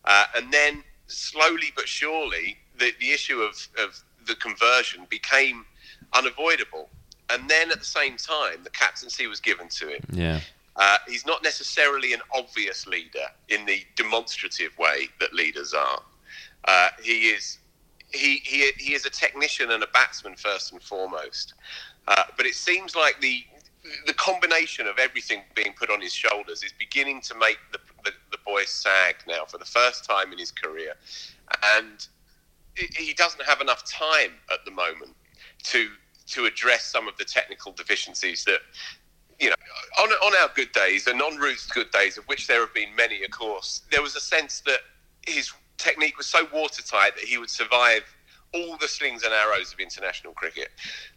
Uh, 0.03 0.25
and 0.35 0.51
then 0.51 0.83
slowly 1.07 1.71
but 1.75 1.87
surely, 1.87 2.57
the, 2.77 2.91
the 2.99 3.11
issue 3.11 3.41
of, 3.41 3.67
of 3.77 4.01
the 4.27 4.35
conversion 4.35 5.05
became 5.09 5.65
unavoidable. 6.13 6.89
And 7.29 7.49
then 7.49 7.71
at 7.71 7.79
the 7.79 7.85
same 7.85 8.17
time, 8.17 8.63
the 8.63 8.69
captaincy 8.69 9.27
was 9.27 9.39
given 9.39 9.67
to 9.69 9.87
him. 9.95 10.01
yeah, 10.11 10.39
Uh, 10.75 10.97
he's 11.07 11.25
not 11.25 11.43
necessarily 11.43 12.13
an 12.13 12.21
obvious 12.33 12.85
leader 12.87 13.27
in 13.49 13.65
the 13.65 13.81
demonstrative 13.95 14.77
way 14.77 15.07
that 15.19 15.33
leaders 15.33 15.73
are. 15.73 16.01
Uh, 16.65 16.89
he 17.01 17.29
is 17.29 17.59
he, 18.11 18.37
he 18.43 18.71
he 18.77 18.93
is 18.93 19.05
a 19.05 19.09
technician 19.09 19.71
and 19.71 19.83
a 19.83 19.87
batsman 19.87 20.35
first 20.35 20.71
and 20.71 20.81
foremost. 20.81 21.53
Uh, 22.07 22.23
but 22.37 22.45
it 22.45 22.55
seems 22.55 22.95
like 22.95 23.19
the 23.21 23.43
the 24.07 24.13
combination 24.13 24.87
of 24.87 24.97
everything 24.97 25.41
being 25.55 25.73
put 25.77 25.89
on 25.89 26.01
his 26.01 26.13
shoulders 26.13 26.63
is 26.63 26.73
beginning 26.79 27.21
to 27.21 27.35
make 27.35 27.57
the, 27.71 27.79
the, 28.03 28.11
the 28.31 28.37
boy 28.45 28.63
sag 28.65 29.15
now 29.27 29.45
for 29.45 29.57
the 29.59 29.65
first 29.65 30.05
time 30.05 30.31
in 30.31 30.39
his 30.39 30.51
career, 30.51 30.93
and 31.77 32.07
he- 32.75 33.13
doesn't 33.13 33.43
have 33.45 33.61
enough 33.61 33.83
time 33.89 34.31
at 34.51 34.63
the 34.65 34.71
moment 34.71 35.15
to 35.63 35.89
to 36.27 36.45
address 36.45 36.85
some 36.85 37.07
of 37.07 37.15
the 37.17 37.25
technical 37.25 37.71
deficiencies 37.71 38.43
that 38.45 38.59
you 39.39 39.49
know, 39.49 39.55
on, 40.01 40.09
on 40.09 40.33
our 40.41 40.49
good 40.55 40.71
days 40.71 41.07
and 41.07 41.21
on 41.21 41.37
Root's 41.37 41.67
good 41.67 41.91
days, 41.91 42.17
of 42.17 42.25
which 42.25 42.47
there 42.47 42.59
have 42.61 42.73
been 42.73 42.95
many, 42.95 43.23
of 43.23 43.31
course, 43.31 43.81
there 43.91 44.01
was 44.01 44.15
a 44.15 44.19
sense 44.19 44.61
that 44.61 44.79
his 45.27 45.51
technique 45.77 46.17
was 46.17 46.27
so 46.27 46.47
watertight 46.53 47.15
that 47.15 47.25
he 47.25 47.37
would 47.37 47.49
survive 47.49 48.03
all 48.53 48.77
the 48.77 48.87
slings 48.87 49.23
and 49.23 49.33
arrows 49.33 49.73
of 49.73 49.79
international 49.79 50.33
cricket. 50.33 50.69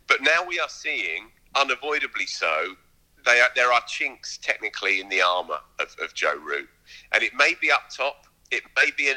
But 0.07 0.23
now 0.23 0.45
we 0.47 0.59
are 0.59 0.69
seeing, 0.69 1.31
unavoidably 1.55 2.27
so, 2.27 2.75
are, 3.27 3.49
there 3.55 3.73
are 3.73 3.83
chinks 3.87 4.39
technically 4.39 5.01
in 5.01 5.09
the 5.09 5.21
armour 5.21 5.59
of, 5.79 5.95
of 6.03 6.15
Joe 6.15 6.37
Root. 6.37 6.69
And 7.13 7.23
it 7.23 7.33
may 7.37 7.55
be 7.61 7.71
up 7.71 7.91
top, 7.95 8.27
it 8.51 8.63
may 8.77 8.91
be 8.97 9.13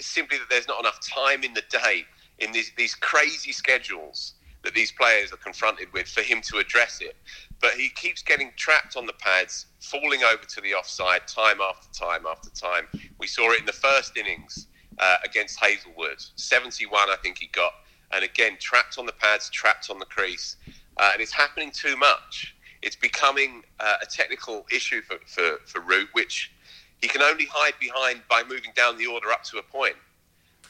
simply 0.00 0.38
that 0.38 0.48
there's 0.50 0.68
not 0.68 0.80
enough 0.80 0.98
time 1.06 1.44
in 1.44 1.54
the 1.54 1.62
day 1.70 2.04
in 2.38 2.52
these, 2.52 2.72
these 2.76 2.94
crazy 2.94 3.52
schedules 3.52 4.34
that 4.64 4.74
these 4.74 4.90
players 4.90 5.32
are 5.32 5.36
confronted 5.36 5.92
with 5.92 6.08
for 6.08 6.22
him 6.22 6.40
to 6.42 6.58
address 6.58 7.00
it. 7.00 7.16
But 7.60 7.72
he 7.72 7.90
keeps 7.90 8.22
getting 8.22 8.52
trapped 8.56 8.96
on 8.96 9.06
the 9.06 9.12
pads, 9.14 9.66
falling 9.80 10.22
over 10.24 10.44
to 10.44 10.60
the 10.60 10.74
offside 10.74 11.28
time 11.28 11.60
after 11.60 11.88
time 11.92 12.26
after 12.26 12.50
time. 12.50 12.88
We 13.18 13.26
saw 13.26 13.52
it 13.52 13.60
in 13.60 13.66
the 13.66 13.72
first 13.72 14.16
innings 14.16 14.66
uh, 14.98 15.18
against 15.24 15.60
Hazlewood, 15.60 16.22
71, 16.36 17.08
I 17.08 17.16
think 17.22 17.38
he 17.38 17.46
got. 17.48 17.72
And 18.12 18.24
again, 18.24 18.56
trapped 18.60 18.98
on 18.98 19.06
the 19.06 19.12
pads, 19.12 19.50
trapped 19.50 19.90
on 19.90 19.98
the 19.98 20.06
crease. 20.06 20.56
Uh, 20.96 21.10
and 21.12 21.22
it's 21.22 21.32
happening 21.32 21.70
too 21.70 21.96
much. 21.96 22.54
It's 22.82 22.96
becoming 22.96 23.62
uh, 23.80 23.96
a 24.02 24.06
technical 24.06 24.66
issue 24.70 25.02
for, 25.02 25.16
for, 25.26 25.58
for 25.66 25.80
Root, 25.80 26.08
which 26.12 26.52
he 27.00 27.08
can 27.08 27.22
only 27.22 27.46
hide 27.50 27.74
behind 27.80 28.22
by 28.30 28.42
moving 28.42 28.72
down 28.76 28.96
the 28.98 29.06
order 29.06 29.32
up 29.32 29.42
to 29.44 29.58
a 29.58 29.62
point. 29.62 29.96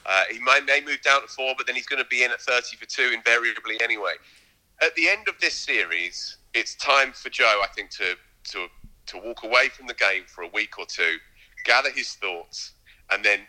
Uh, 0.05 0.23
he 0.31 0.39
may, 0.39 0.59
may 0.65 0.81
move 0.85 1.01
down 1.01 1.21
to 1.21 1.27
four, 1.27 1.53
but 1.57 1.65
then 1.65 1.75
he's 1.75 1.87
going 1.87 2.01
to 2.01 2.07
be 2.09 2.23
in 2.23 2.31
at 2.31 2.41
30 2.41 2.77
for 2.77 2.85
two 2.85 3.11
invariably 3.13 3.77
anyway. 3.81 4.13
At 4.81 4.93
the 4.95 5.09
end 5.09 5.27
of 5.27 5.39
this 5.39 5.53
series, 5.53 6.37
it's 6.53 6.75
time 6.75 7.11
for 7.13 7.29
Joe, 7.29 7.61
I 7.63 7.67
think, 7.73 7.89
to, 7.91 8.15
to, 8.51 8.67
to 9.07 9.17
walk 9.17 9.43
away 9.43 9.69
from 9.69 9.87
the 9.87 9.93
game 9.93 10.23
for 10.27 10.43
a 10.43 10.49
week 10.49 10.77
or 10.77 10.85
two, 10.85 11.17
gather 11.63 11.89
his 11.89 12.13
thoughts, 12.13 12.73
and 13.11 13.23
then 13.23 13.39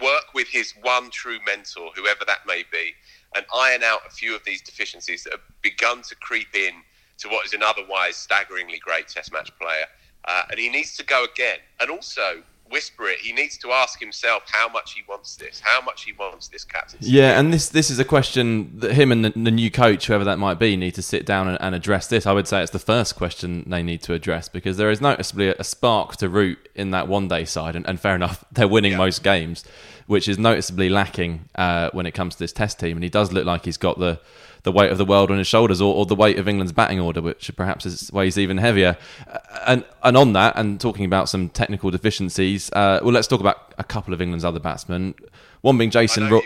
work 0.00 0.34
with 0.34 0.48
his 0.48 0.72
one 0.82 1.10
true 1.10 1.38
mentor, 1.46 1.90
whoever 1.94 2.24
that 2.26 2.40
may 2.46 2.64
be, 2.72 2.92
and 3.36 3.44
iron 3.54 3.82
out 3.82 4.00
a 4.06 4.10
few 4.10 4.34
of 4.34 4.44
these 4.44 4.62
deficiencies 4.62 5.24
that 5.24 5.32
have 5.32 5.42
begun 5.62 6.02
to 6.02 6.16
creep 6.16 6.54
in 6.54 6.74
to 7.18 7.28
what 7.28 7.44
is 7.46 7.52
an 7.52 7.62
otherwise 7.62 8.16
staggeringly 8.16 8.78
great 8.78 9.08
Test 9.08 9.32
match 9.32 9.50
player. 9.60 9.84
Uh, 10.26 10.42
and 10.50 10.58
he 10.58 10.68
needs 10.68 10.96
to 10.96 11.04
go 11.04 11.24
again. 11.24 11.58
And 11.80 11.90
also, 11.90 12.42
whisper 12.70 13.06
it. 13.08 13.18
He 13.18 13.32
needs 13.32 13.58
to 13.58 13.72
ask 13.72 14.00
himself 14.00 14.44
how 14.46 14.68
much 14.68 14.94
he 14.94 15.02
wants 15.08 15.36
this, 15.36 15.60
how 15.60 15.80
much 15.82 16.04
he 16.04 16.12
wants 16.12 16.48
this 16.48 16.64
captain. 16.64 16.98
Yeah, 17.02 17.38
and 17.38 17.52
this 17.52 17.68
this 17.68 17.90
is 17.90 17.98
a 17.98 18.04
question 18.04 18.78
that 18.78 18.92
him 18.92 19.12
and 19.12 19.24
the, 19.24 19.30
the 19.30 19.50
new 19.50 19.70
coach, 19.70 20.06
whoever 20.06 20.24
that 20.24 20.38
might 20.38 20.58
be, 20.58 20.76
need 20.76 20.94
to 20.94 21.02
sit 21.02 21.26
down 21.26 21.48
and, 21.48 21.58
and, 21.60 21.74
address 21.74 22.06
this. 22.06 22.26
I 22.26 22.32
would 22.32 22.46
say 22.46 22.62
it's 22.62 22.72
the 22.72 22.78
first 22.78 23.16
question 23.16 23.64
they 23.66 23.82
need 23.82 24.02
to 24.02 24.14
address 24.14 24.48
because 24.48 24.76
there 24.76 24.90
is 24.90 25.00
noticeably 25.00 25.48
a, 25.48 25.54
a 25.58 25.64
spark 25.64 26.16
to 26.18 26.28
Root 26.28 26.68
in 26.74 26.90
that 26.92 27.08
one 27.08 27.28
day 27.28 27.44
side, 27.44 27.76
and, 27.76 27.86
and 27.86 28.00
fair 28.00 28.14
enough, 28.14 28.44
they're 28.52 28.68
winning 28.68 28.92
yeah. 28.92 28.98
most 28.98 29.22
games, 29.22 29.64
which 30.06 30.28
is 30.28 30.38
noticeably 30.38 30.88
lacking 30.88 31.48
uh, 31.54 31.90
when 31.92 32.06
it 32.06 32.12
comes 32.12 32.34
to 32.34 32.38
this 32.38 32.52
Test 32.52 32.78
team, 32.78 32.96
and 32.96 33.04
he 33.04 33.10
does 33.10 33.32
look 33.32 33.44
like 33.44 33.64
he's 33.64 33.76
got 33.76 33.98
the 33.98 34.20
the 34.62 34.72
weight 34.72 34.90
of 34.90 34.98
the 34.98 35.04
world 35.04 35.30
on 35.30 35.38
his 35.38 35.46
shoulders, 35.46 35.80
or, 35.80 35.94
or 35.94 36.06
the 36.06 36.14
weight 36.14 36.38
of 36.38 36.48
England's 36.48 36.72
batting 36.72 37.00
order, 37.00 37.20
which 37.20 37.50
perhaps 37.56 37.86
is, 37.86 38.12
weighs 38.12 38.38
even 38.38 38.58
heavier. 38.58 38.96
Uh, 39.28 39.38
and 39.66 39.84
and 40.02 40.16
on 40.16 40.32
that, 40.34 40.56
and 40.56 40.80
talking 40.80 41.04
about 41.04 41.28
some 41.28 41.48
technical 41.48 41.90
deficiencies, 41.90 42.70
uh, 42.72 43.00
well, 43.02 43.12
let's 43.12 43.28
talk 43.28 43.40
about 43.40 43.74
a 43.78 43.84
couple 43.84 44.14
of 44.14 44.20
England's 44.20 44.44
other 44.44 44.60
batsmen. 44.60 45.14
One 45.62 45.78
being 45.78 45.90
Jason 45.90 46.28
Roy. 46.28 46.40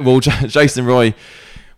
Well, 0.00 0.20
Jason 0.20 0.86
Roy. 0.86 1.14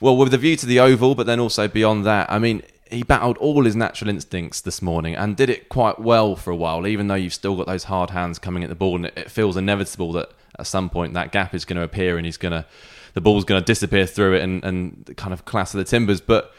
Well, 0.01 0.17
with 0.17 0.35
a 0.35 0.39
view 0.39 0.57
to 0.57 0.67
the 0.67 0.81
Oval, 0.81 1.15
but 1.15 1.27
then 1.27 1.39
also 1.39 1.69
beyond 1.69 2.05
that, 2.07 2.31
I 2.31 2.41
mean, 2.41 2.63
he 2.91 3.03
battled 3.05 3.39
all 3.39 3.65
his 3.65 3.77
natural 3.77 4.11
instincts 4.11 4.61
this 4.61 4.83
morning 4.83 5.15
and 5.15 5.37
did 5.37 5.49
it 5.49 5.69
quite 5.69 6.01
well 6.01 6.35
for 6.35 6.51
a 6.51 6.57
while, 6.57 6.87
even 6.87 7.07
though 7.07 7.15
you've 7.15 7.33
still 7.33 7.57
got 7.57 7.67
those 7.67 7.85
hard 7.85 8.11
hands 8.11 8.39
coming 8.39 8.65
at 8.65 8.69
the 8.69 8.75
ball, 8.75 8.97
and 8.97 9.07
it, 9.07 9.15
it 9.17 9.31
feels 9.31 9.57
inevitable 9.57 10.13
that 10.13 10.31
at 10.59 10.67
some 10.67 10.91
point 10.91 11.15
that 11.15 11.33
gap 11.33 11.55
is 11.55 11.65
going 11.65 11.77
to 11.77 11.83
appear 11.83 12.17
and 12.17 12.27
he's 12.27 12.37
going 12.37 12.53
to 12.53 12.65
the 13.15 13.21
ball's 13.21 13.45
going 13.45 13.61
to 13.61 13.65
disappear 13.65 14.07
through 14.07 14.35
it 14.35 14.43
and, 14.43 14.65
and 14.65 15.15
kind 15.17 15.33
of 15.33 15.45
class 15.45 15.75
of 15.75 15.79
the 15.79 15.85
timbers. 15.85 16.21
But 16.21 16.53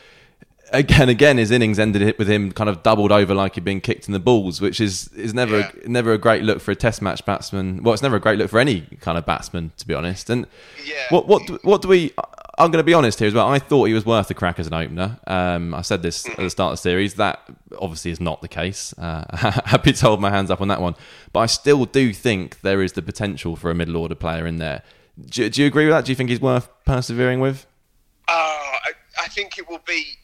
again, 0.72 1.10
again, 1.10 1.38
his 1.38 1.52
innings 1.52 1.80
ended 1.80 2.18
with 2.18 2.28
him 2.28 2.52
kind 2.52 2.70
of 2.70 2.84
doubled 2.84 3.12
over 3.12 3.34
like 3.34 3.56
he'd 3.56 3.64
been 3.64 3.82
kicked 3.82 4.08
in 4.08 4.14
the 4.14 4.20
balls, 4.20 4.60
which 4.60 4.82
is 4.82 5.08
is 5.10 5.34
never 5.34 5.60
yeah. 5.60 5.72
a, 5.84 5.90
never 5.90 6.14
a 6.14 6.18
great 6.18 6.44
look 6.44 6.60
for 6.60 6.72
a 6.72 6.76
Test 6.76 7.02
match 7.02 7.26
batsman. 7.26 7.84
Well, 7.84 7.94
it's 7.94 8.04
never 8.04 8.18
a 8.18 8.20
great 8.20 8.38
look 8.38 8.50
for 8.50 8.60
any 8.60 8.82
kind 9.00 9.18
of 9.18 9.26
batsman, 9.26 9.72
to 9.78 9.88
be 9.88 9.94
honest. 9.94 10.30
And 10.30 10.48
yeah. 10.86 11.06
what 11.10 11.28
what 11.28 11.64
what 11.64 11.82
do 11.82 11.88
we? 11.88 12.12
I'm 12.60 12.70
going 12.70 12.80
to 12.80 12.84
be 12.84 12.94
honest 12.94 13.18
here 13.18 13.28
as 13.28 13.34
well. 13.34 13.48
I 13.48 13.58
thought 13.58 13.86
he 13.86 13.96
was 13.96 14.06
worth 14.06 14.30
a 14.30 14.36
crack 14.36 14.60
as 14.60 14.68
an 14.68 14.76
opener. 14.76 15.20
Um, 15.26 15.74
I 15.74 15.82
said 15.82 16.04
this 16.04 16.30
at 16.30 16.38
the 16.38 16.52
start 16.52 16.74
of 16.74 16.78
the 16.78 16.82
series. 16.82 17.16
That 17.16 17.42
obviously 17.80 18.12
is 18.12 18.20
not 18.20 18.42
the 18.42 18.48
case. 18.48 18.94
Uh, 18.96 19.26
happy 19.66 19.92
to 19.92 20.06
hold 20.06 20.22
my 20.22 20.30
hands 20.30 20.52
up 20.52 20.62
on 20.62 20.68
that 20.68 20.80
one. 20.80 20.96
But 21.32 21.40
I 21.40 21.46
still 21.48 21.86
do 21.86 22.14
think 22.14 22.62
there 22.62 22.84
is 22.84 22.94
the 22.94 23.02
potential 23.02 23.56
for 23.56 23.72
a 23.72 23.76
middle 23.76 23.98
order 23.98 24.14
player 24.14 24.46
in 24.46 24.58
there. 24.58 24.84
Do, 25.20 25.50
do 25.50 25.62
you 25.62 25.68
agree 25.68 25.86
with 25.86 25.94
that? 25.94 26.06
Do 26.06 26.12
you 26.12 26.16
think 26.16 26.30
he's 26.30 26.42
worth 26.42 26.70
persevering 26.86 27.40
with? 27.40 27.66
Uh, 28.28 28.32
I, 28.32 28.92
I 29.22 29.28
think 29.28 29.58
it 29.58 29.70
will 29.70 29.82
be 29.86 30.18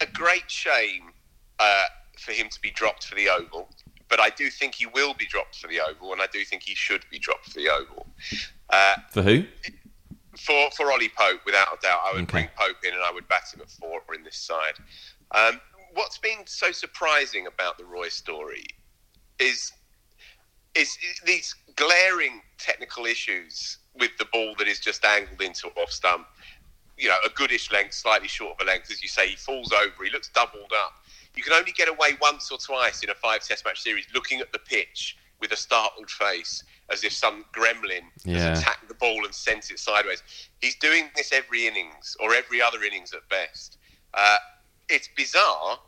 a 0.00 0.06
great 0.06 0.50
shame 0.50 1.10
uh, 1.58 1.84
for 2.18 2.32
him 2.32 2.48
to 2.50 2.60
be 2.60 2.70
dropped 2.70 3.04
for 3.04 3.14
the 3.14 3.28
Oval, 3.28 3.68
but 4.08 4.20
I 4.20 4.30
do 4.30 4.50
think 4.50 4.74
he 4.74 4.86
will 4.86 5.14
be 5.14 5.26
dropped 5.26 5.56
for 5.58 5.68
the 5.68 5.80
Oval, 5.80 6.12
and 6.12 6.22
I 6.22 6.26
do 6.32 6.44
think 6.44 6.62
he 6.62 6.74
should 6.74 7.04
be 7.10 7.18
dropped 7.18 7.46
for 7.46 7.58
the 7.58 7.68
Oval. 7.68 8.06
Uh, 8.70 8.94
for 9.10 9.22
who? 9.22 9.44
For 10.36 10.70
for 10.72 10.92
Ollie 10.92 11.10
Pope, 11.16 11.40
without 11.46 11.68
a 11.68 11.80
doubt, 11.80 12.00
I 12.04 12.12
would 12.12 12.22
okay. 12.22 12.32
bring 12.32 12.48
Pope 12.56 12.76
in, 12.84 12.92
and 12.92 13.02
I 13.02 13.10
would 13.10 13.26
bat 13.28 13.44
him 13.52 13.62
at 13.62 13.70
four 13.70 14.02
in 14.14 14.22
this 14.22 14.36
side. 14.36 14.74
Um, 15.32 15.60
what's 15.94 16.18
been 16.18 16.40
so 16.44 16.72
surprising 16.72 17.46
about 17.46 17.78
the 17.78 17.84
Roy 17.84 18.08
story 18.08 18.64
is 19.38 19.72
is 20.74 20.98
these 21.24 21.54
glaring 21.74 22.42
technical 22.58 23.06
issues 23.06 23.78
with 23.98 24.16
the 24.18 24.26
ball 24.26 24.54
that 24.58 24.68
is 24.68 24.80
just 24.80 25.04
angled 25.04 25.40
into 25.40 25.68
off 25.68 25.90
stump. 25.90 26.26
You 26.98 27.08
know, 27.08 27.16
a 27.26 27.28
goodish 27.30 27.70
length, 27.70 27.94
slightly 27.94 28.28
short 28.28 28.58
of 28.58 28.66
a 28.66 28.70
length, 28.70 28.90
as 28.90 29.02
you 29.02 29.08
say. 29.08 29.28
He 29.28 29.36
falls 29.36 29.72
over. 29.72 30.04
He 30.04 30.10
looks 30.10 30.28
doubled 30.28 30.72
up. 30.74 30.94
You 31.34 31.42
can 31.42 31.52
only 31.52 31.72
get 31.72 31.88
away 31.88 32.16
once 32.20 32.50
or 32.50 32.58
twice 32.58 33.02
in 33.02 33.10
a 33.10 33.14
five 33.14 33.46
Test 33.46 33.64
match 33.64 33.82
series, 33.82 34.06
looking 34.14 34.40
at 34.40 34.52
the 34.52 34.58
pitch 34.58 35.18
with 35.40 35.52
a 35.52 35.56
startled 35.56 36.10
face, 36.10 36.64
as 36.90 37.04
if 37.04 37.12
some 37.12 37.44
gremlin 37.54 38.00
yeah. 38.24 38.38
has 38.38 38.60
attacked 38.60 38.88
the 38.88 38.94
ball 38.94 39.24
and 39.24 39.34
sent 39.34 39.70
it 39.70 39.78
sideways. 39.78 40.22
He's 40.62 40.76
doing 40.76 41.10
this 41.14 41.32
every 41.32 41.66
innings 41.66 42.16
or 42.20 42.34
every 42.34 42.62
other 42.62 42.82
innings 42.82 43.12
at 43.12 43.28
best. 43.28 43.76
Uh, 44.14 44.38
it's 44.88 45.10
bizarre 45.14 45.78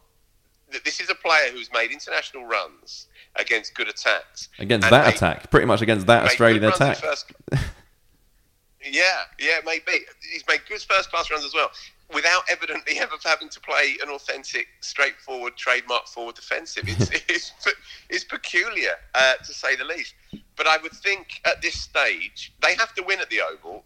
that 0.73 0.85
this 0.85 1.01
is 1.01 1.09
a 1.09 1.15
player 1.15 1.51
who's 1.51 1.71
made 1.73 1.91
international 1.91 2.45
runs 2.45 3.07
against 3.37 3.75
good 3.75 3.89
attacks. 3.89 4.49
Against 4.59 4.91
that 4.91 5.15
attack, 5.15 5.51
pretty 5.51 5.67
much 5.67 5.81
against 5.81 6.07
that 6.07 6.25
Australian 6.25 6.65
attack. 6.65 6.99
First, 6.99 7.33
Yeah, 8.91 9.23
yeah, 9.39 9.59
maybe. 9.65 10.05
He's 10.33 10.45
made 10.49 10.61
good 10.69 10.81
first 10.81 11.11
class 11.11 11.31
runs 11.31 11.45
as 11.45 11.55
well, 11.55 11.71
without 12.13 12.43
evidently 12.51 12.99
ever 12.99 13.15
having 13.25 13.49
to 13.49 13.61
play 13.61 13.97
an 14.03 14.09
authentic, 14.11 14.67
straightforward, 14.81 15.57
trademark 15.57 16.07
forward 16.07 16.35
defensive. 16.35 16.85
It's, 16.87 17.11
it's, 17.29 17.53
it's 18.09 18.25
peculiar, 18.25 18.93
uh, 19.15 19.35
to 19.37 19.53
say 19.53 19.77
the 19.77 19.85
least. 19.85 20.15
But 20.57 20.67
I 20.67 20.79
would 20.79 20.93
think 20.93 21.41
at 21.45 21.63
this 21.63 21.75
stage 21.75 22.53
they 22.61 22.75
have 22.75 22.95
to 22.95 23.03
win 23.03 23.21
at 23.21 23.31
the 23.31 23.41
Oval. 23.41 23.85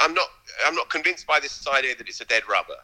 I'm 0.00 0.14
not. 0.14 0.28
I'm 0.64 0.74
not 0.74 0.88
convinced 0.88 1.26
by 1.26 1.40
this 1.40 1.66
idea 1.66 1.96
that 1.96 2.08
it's 2.08 2.20
a 2.20 2.24
dead 2.24 2.44
rubber. 2.48 2.76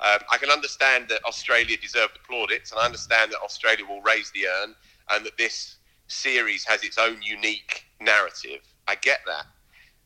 Um, 0.00 0.18
I 0.30 0.38
can 0.38 0.50
understand 0.50 1.06
that 1.08 1.20
Australia 1.24 1.76
deserve 1.76 2.10
the 2.12 2.20
plaudits, 2.26 2.70
and 2.70 2.80
I 2.80 2.84
understand 2.84 3.32
that 3.32 3.40
Australia 3.40 3.84
will 3.86 4.00
raise 4.02 4.30
the 4.30 4.46
urn, 4.46 4.74
and 5.10 5.26
that 5.26 5.36
this 5.36 5.76
series 6.08 6.64
has 6.64 6.84
its 6.84 6.96
own 6.98 7.20
unique 7.22 7.84
narrative. 8.00 8.60
I 8.88 8.94
get 8.94 9.20
that 9.26 9.46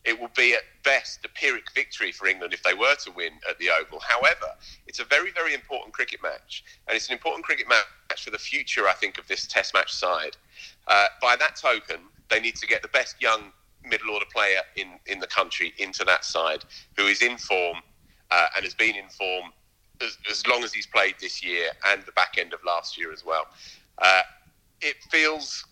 it 0.04 0.19
will 0.19 0.30
be 0.37 0.54
at 0.54 0.62
best 0.83 1.25
a 1.25 1.28
Pyrrhic 1.28 1.71
victory 1.75 2.11
for 2.11 2.26
England 2.26 2.54
if 2.54 2.62
they 2.62 2.75
were 2.75 2.95
to 3.04 3.12
win 3.12 3.33
at 3.49 3.59
the 3.59 3.69
Oval. 3.71 4.00
However, 4.00 4.54
it's 4.87 4.99
a 4.99 5.04
very, 5.04 5.30
very 5.30 5.52
important 5.52 5.92
cricket 5.92 6.23
match, 6.23 6.64
and 6.88 6.97
it's 6.97 7.09
an 7.09 7.12
important 7.12 7.45
cricket 7.45 7.69
match 7.69 8.25
for 8.25 8.30
the 8.30 8.38
future, 8.38 8.88
I 8.88 8.95
think, 8.95 9.19
of 9.19 9.28
this 9.28 9.47
Test 9.47 9.75
match 9.75 9.92
side. 9.92 10.37
Uh, 10.88 11.07
by 11.21 11.37
that 11.37 11.57
token, 11.57 12.00
they 12.30 12.40
need 12.40 12.57
to 12.57 12.66
get 12.66 12.83
the 12.83 12.88
best 12.88 13.16
young 13.21 13.52
middle 13.85 14.11
order 14.11 14.26
player 14.33 14.61
in, 14.76 14.88
in 15.07 15.19
the 15.19 15.26
country 15.26 15.73
into 15.78 16.04
that 16.04 16.25
side 16.25 16.64
who 16.97 17.07
is 17.07 17.23
in 17.23 17.37
form 17.38 17.78
uh, 18.30 18.47
and 18.54 18.64
has 18.64 18.75
been 18.75 18.95
in 18.95 19.09
form 19.09 19.50
as, 20.00 20.16
as, 20.30 20.47
long 20.47 20.62
as 20.62 20.73
he's 20.73 20.87
played 20.87 21.14
this 21.21 21.42
year 21.42 21.71
and 21.88 22.02
the 22.02 22.12
back 22.12 22.37
end 22.38 22.52
of 22.52 22.61
last 22.64 22.99
year 22.99 23.12
as 23.12 23.25
well. 23.25 23.47
Uh, 23.99 24.23
it 24.80 24.97
feels 25.11 25.66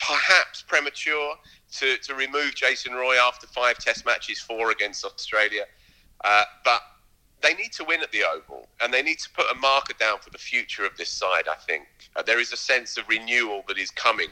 perhaps 0.00 0.62
premature 0.62 1.34
to, 1.78 1.96
to 1.98 2.14
remove 2.14 2.54
Jason 2.54 2.92
Roy 2.92 3.16
after 3.16 3.46
five 3.46 3.78
Test 3.78 4.04
matches, 4.04 4.40
four 4.40 4.70
against 4.70 5.04
Australia. 5.04 5.64
Uh, 6.24 6.44
but 6.64 6.80
they 7.42 7.54
need 7.54 7.72
to 7.72 7.84
win 7.84 8.02
at 8.02 8.10
the 8.12 8.24
Oval, 8.24 8.66
and 8.82 8.92
they 8.92 9.02
need 9.02 9.18
to 9.18 9.30
put 9.30 9.46
a 9.50 9.54
marker 9.54 9.94
down 9.98 10.18
for 10.20 10.30
the 10.30 10.38
future 10.38 10.84
of 10.84 10.96
this 10.96 11.10
side. 11.10 11.44
I 11.50 11.54
think 11.54 11.84
uh, 12.16 12.22
there 12.22 12.40
is 12.40 12.52
a 12.52 12.56
sense 12.56 12.96
of 12.96 13.08
renewal 13.08 13.62
that 13.68 13.78
is 13.78 13.90
coming 13.90 14.28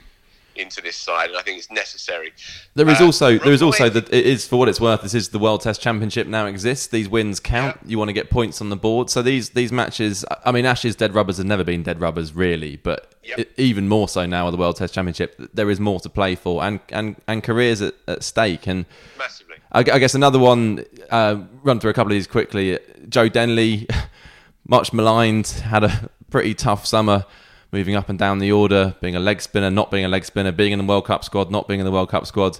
into 0.56 0.80
this 0.80 0.96
side, 0.96 1.30
and 1.30 1.38
I 1.38 1.42
think 1.42 1.58
it's 1.58 1.70
necessary. 1.70 2.32
There 2.75 2.88
is 2.88 3.00
uh, 3.00 3.06
also 3.06 3.38
there 3.38 3.52
is 3.52 3.62
also 3.62 3.88
that 3.88 4.12
it 4.12 4.26
is 4.26 4.46
for 4.46 4.56
what 4.56 4.68
it's 4.68 4.80
worth. 4.80 5.02
This 5.02 5.14
is 5.14 5.30
the 5.30 5.38
World 5.38 5.62
Test 5.62 5.80
Championship 5.80 6.26
now 6.26 6.46
exists. 6.46 6.87
These 6.87 7.08
wins 7.08 7.40
count. 7.40 7.78
Yeah. 7.82 7.90
You 7.90 7.99
want 7.99 8.08
to 8.08 8.12
get 8.12 8.30
points 8.30 8.61
on 8.61 8.70
the 8.70 8.76
board. 8.76 9.11
So 9.11 9.23
these 9.23 9.50
these 9.50 9.73
matches. 9.73 10.25
I 10.44 10.52
mean, 10.52 10.66
Ashes 10.66 10.96
dead 10.96 11.14
rubbers 11.14 11.38
have 11.38 11.46
never 11.46 11.64
been 11.64 11.82
dead 11.82 12.00
rubbers 12.00 12.34
really, 12.34 12.76
but 12.76 13.12
yep. 13.23 13.40
it, 13.40 13.52
even 13.56 13.88
more 13.88 14.08
so 14.08 14.26
now 14.26 14.46
with 14.46 14.52
the 14.52 14.58
World 14.58 14.76
Test 14.76 14.94
Championship. 14.94 15.40
There 15.52 15.70
is 15.70 15.80
more 15.80 16.00
to 16.00 16.08
play 16.08 16.34
for, 16.34 16.62
and 16.64 16.80
and 16.90 17.16
and 17.26 17.42
careers 17.42 17.82
at, 17.82 17.94
at 18.06 18.23
stake. 18.23 18.66
And 18.66 18.87
massively. 19.18 19.56
I, 19.73 19.80
I 19.80 19.99
guess 19.99 20.14
another 20.14 20.38
one. 20.38 20.84
Uh, 21.11 21.42
run 21.62 21.80
through 21.80 21.90
a 21.90 21.94
couple 21.94 22.12
of 22.12 22.16
these 22.16 22.26
quickly. 22.26 22.78
Joe 23.08 23.28
Denley, 23.28 23.87
much 24.66 24.92
maligned, 24.92 25.49
had 25.49 25.84
a 25.84 26.11
pretty 26.30 26.54
tough 26.54 26.87
summer 26.87 27.25
moving 27.73 27.94
up 27.94 28.09
and 28.09 28.18
down 28.18 28.38
the 28.38 28.52
order, 28.52 28.94
being 29.00 29.16
a 29.16 29.21
leg 29.21 29.40
spinner, 29.40 29.71
not 29.71 29.90
being 29.90 30.04
a 30.04 30.09
leg 30.09 30.25
spinner, 30.25 30.52
being 30.52 30.73
in 30.73 30.78
the 30.78 30.85
World 30.85 31.06
Cup 31.06 31.25
squad, 31.25 31.50
not 31.50 31.66
being 31.68 31.80
in 31.80 31.87
the 31.87 31.92
World 31.92 32.09
Cup 32.11 32.26
squad. 32.26 32.59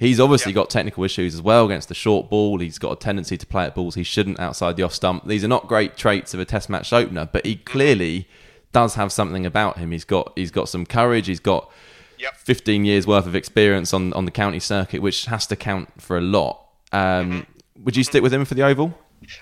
He's 0.00 0.18
obviously 0.18 0.52
got 0.52 0.70
technical 0.70 1.04
issues 1.04 1.34
as 1.34 1.42
well 1.42 1.66
against 1.66 1.88
the 1.88 1.94
short 1.94 2.28
ball. 2.28 2.58
He's 2.58 2.78
got 2.78 2.92
a 2.92 2.96
tendency 2.96 3.36
to 3.38 3.46
play 3.46 3.64
at 3.64 3.74
balls 3.74 3.94
he 3.94 4.02
shouldn't 4.02 4.40
outside 4.40 4.76
the 4.76 4.82
off 4.82 4.92
stump. 4.92 5.26
These 5.26 5.44
are 5.44 5.48
not 5.48 5.68
great 5.68 5.96
traits 5.96 6.34
of 6.34 6.40
a 6.40 6.44
Test 6.44 6.68
match 6.68 6.92
opener, 6.92 7.28
but 7.32 7.46
he 7.46 7.56
clearly 7.56 8.26
does 8.72 8.96
have 8.96 9.12
something 9.12 9.46
about 9.46 9.78
him. 9.78 9.92
He's 9.92 10.04
got 10.04 10.32
he's 10.34 10.50
got 10.50 10.68
some 10.68 10.84
courage. 10.84 11.26
He's 11.28 11.40
got 11.40 11.70
Yep. 12.16 12.36
15 12.36 12.84
years 12.84 13.06
worth 13.06 13.26
of 13.26 13.34
experience 13.34 13.92
on, 13.92 14.12
on 14.14 14.24
the 14.24 14.30
county 14.30 14.60
circuit, 14.60 15.02
which 15.02 15.26
has 15.26 15.46
to 15.48 15.56
count 15.56 15.90
for 16.00 16.16
a 16.16 16.20
lot. 16.20 16.64
Um, 16.92 17.44
Would 17.82 17.96
you 17.96 18.04
stick 18.04 18.22
with 18.22 18.32
him 18.32 18.44
for 18.44 18.54
the 18.54 18.62
Oval? 18.62 18.96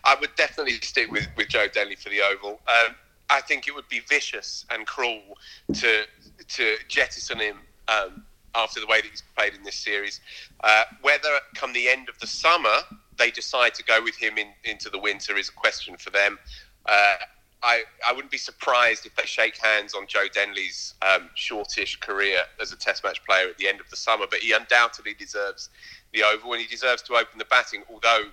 I 0.05 0.17
would 0.21 0.35
definitely 0.37 0.73
stick 0.81 1.11
with, 1.13 1.29
with 1.37 1.49
Joe 1.49 1.67
Denley 1.73 1.97
for 1.97 2.09
the 2.09 2.23
Oval. 2.23 2.61
Um, 2.67 2.95
I 3.31 3.41
think 3.41 3.69
it 3.69 3.75
would 3.75 3.89
be 3.89 4.01
vicious 4.01 4.67
and 4.71 4.87
cruel 4.87 5.39
to 5.75 6.03
to 6.49 6.77
jettison 6.89 7.39
him 7.39 7.59
um, 7.89 8.25
after 8.55 8.81
the 8.81 8.87
way 8.87 9.01
that 9.01 9.11
he's 9.11 9.23
played 9.37 9.55
in 9.55 9.63
this 9.63 9.77
series. 9.77 10.21
Uh, 10.63 10.85
whether 11.01 11.29
come 11.55 11.73
the 11.73 11.89
end 11.89 12.09
of 12.09 12.19
the 12.19 12.27
summer 12.27 12.79
they 13.19 13.31
decide 13.31 13.75
to 13.75 13.85
go 13.85 14.03
with 14.03 14.17
him 14.17 14.39
in, 14.39 14.49
into 14.65 14.89
the 14.91 14.99
winter 14.99 15.37
is 15.37 15.49
a 15.49 15.53
question 15.53 15.97
for 15.97 16.11
them. 16.11 16.39
Uh, 16.87 17.17
I, 17.63 17.85
I 18.07 18.13
wouldn't 18.13 18.33
be 18.33 18.39
surprised 18.39 19.07
if 19.07 19.15
they 19.15 19.25
shake 19.25 19.57
hands 19.57 19.95
on 19.95 20.07
Joe 20.09 20.27
Denley's 20.33 20.95
um, 21.03 21.31
shortish 21.35 22.01
career 22.01 22.39
as 22.61 22.73
a 22.73 22.77
Test 22.77 23.05
match 23.05 23.25
player 23.25 23.49
at 23.49 23.59
the 23.59 23.69
end 23.69 23.81
of 23.81 23.89
the 23.89 23.97
summer, 23.97 24.27
but 24.29 24.41
he 24.41 24.53
undoubtedly 24.53 25.15
deserves 25.15 25.71
the 26.13 26.25
Oval 26.25 26.53
and 26.55 26.63
he 26.63 26.67
deserves 26.67 27.03
to 27.03 27.15
open 27.15 27.39
the 27.39 27.45
batting, 27.45 27.85
although 27.93 28.25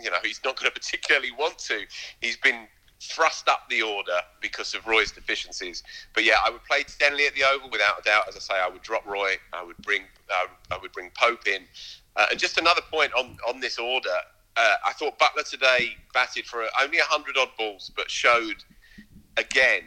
you 0.00 0.10
know 0.10 0.18
he's 0.22 0.40
not 0.44 0.56
going 0.56 0.70
to 0.70 0.72
particularly 0.72 1.32
want 1.32 1.58
to. 1.58 1.80
He's 2.20 2.36
been 2.36 2.68
thrust 3.00 3.48
up 3.48 3.68
the 3.70 3.82
order 3.82 4.20
because 4.40 4.74
of 4.74 4.86
Roy's 4.86 5.10
deficiencies. 5.10 5.82
But 6.14 6.24
yeah, 6.24 6.36
I 6.44 6.50
would 6.50 6.64
play 6.64 6.84
Denley 6.98 7.26
at 7.26 7.34
the 7.34 7.44
Oval 7.44 7.70
without 7.70 7.98
a 7.98 8.02
doubt. 8.02 8.28
As 8.28 8.36
I 8.36 8.40
say, 8.40 8.54
I 8.54 8.68
would 8.68 8.82
drop 8.82 9.06
Roy. 9.06 9.34
I 9.52 9.62
would 9.62 9.78
bring 9.78 10.02
uh, 10.30 10.46
I 10.70 10.78
would 10.78 10.92
bring 10.92 11.10
Pope 11.14 11.46
in. 11.46 11.62
Uh, 12.16 12.26
and 12.30 12.38
just 12.38 12.58
another 12.58 12.82
point 12.90 13.12
on 13.14 13.38
on 13.48 13.60
this 13.60 13.78
order. 13.78 14.16
Uh, 14.56 14.74
I 14.84 14.92
thought 14.92 15.18
Buttler 15.18 15.48
today 15.48 15.96
batted 16.12 16.44
for 16.44 16.64
only 16.80 16.98
100 16.98 17.36
odd 17.38 17.50
balls, 17.56 17.90
but 17.94 18.10
showed 18.10 18.64
again, 19.36 19.82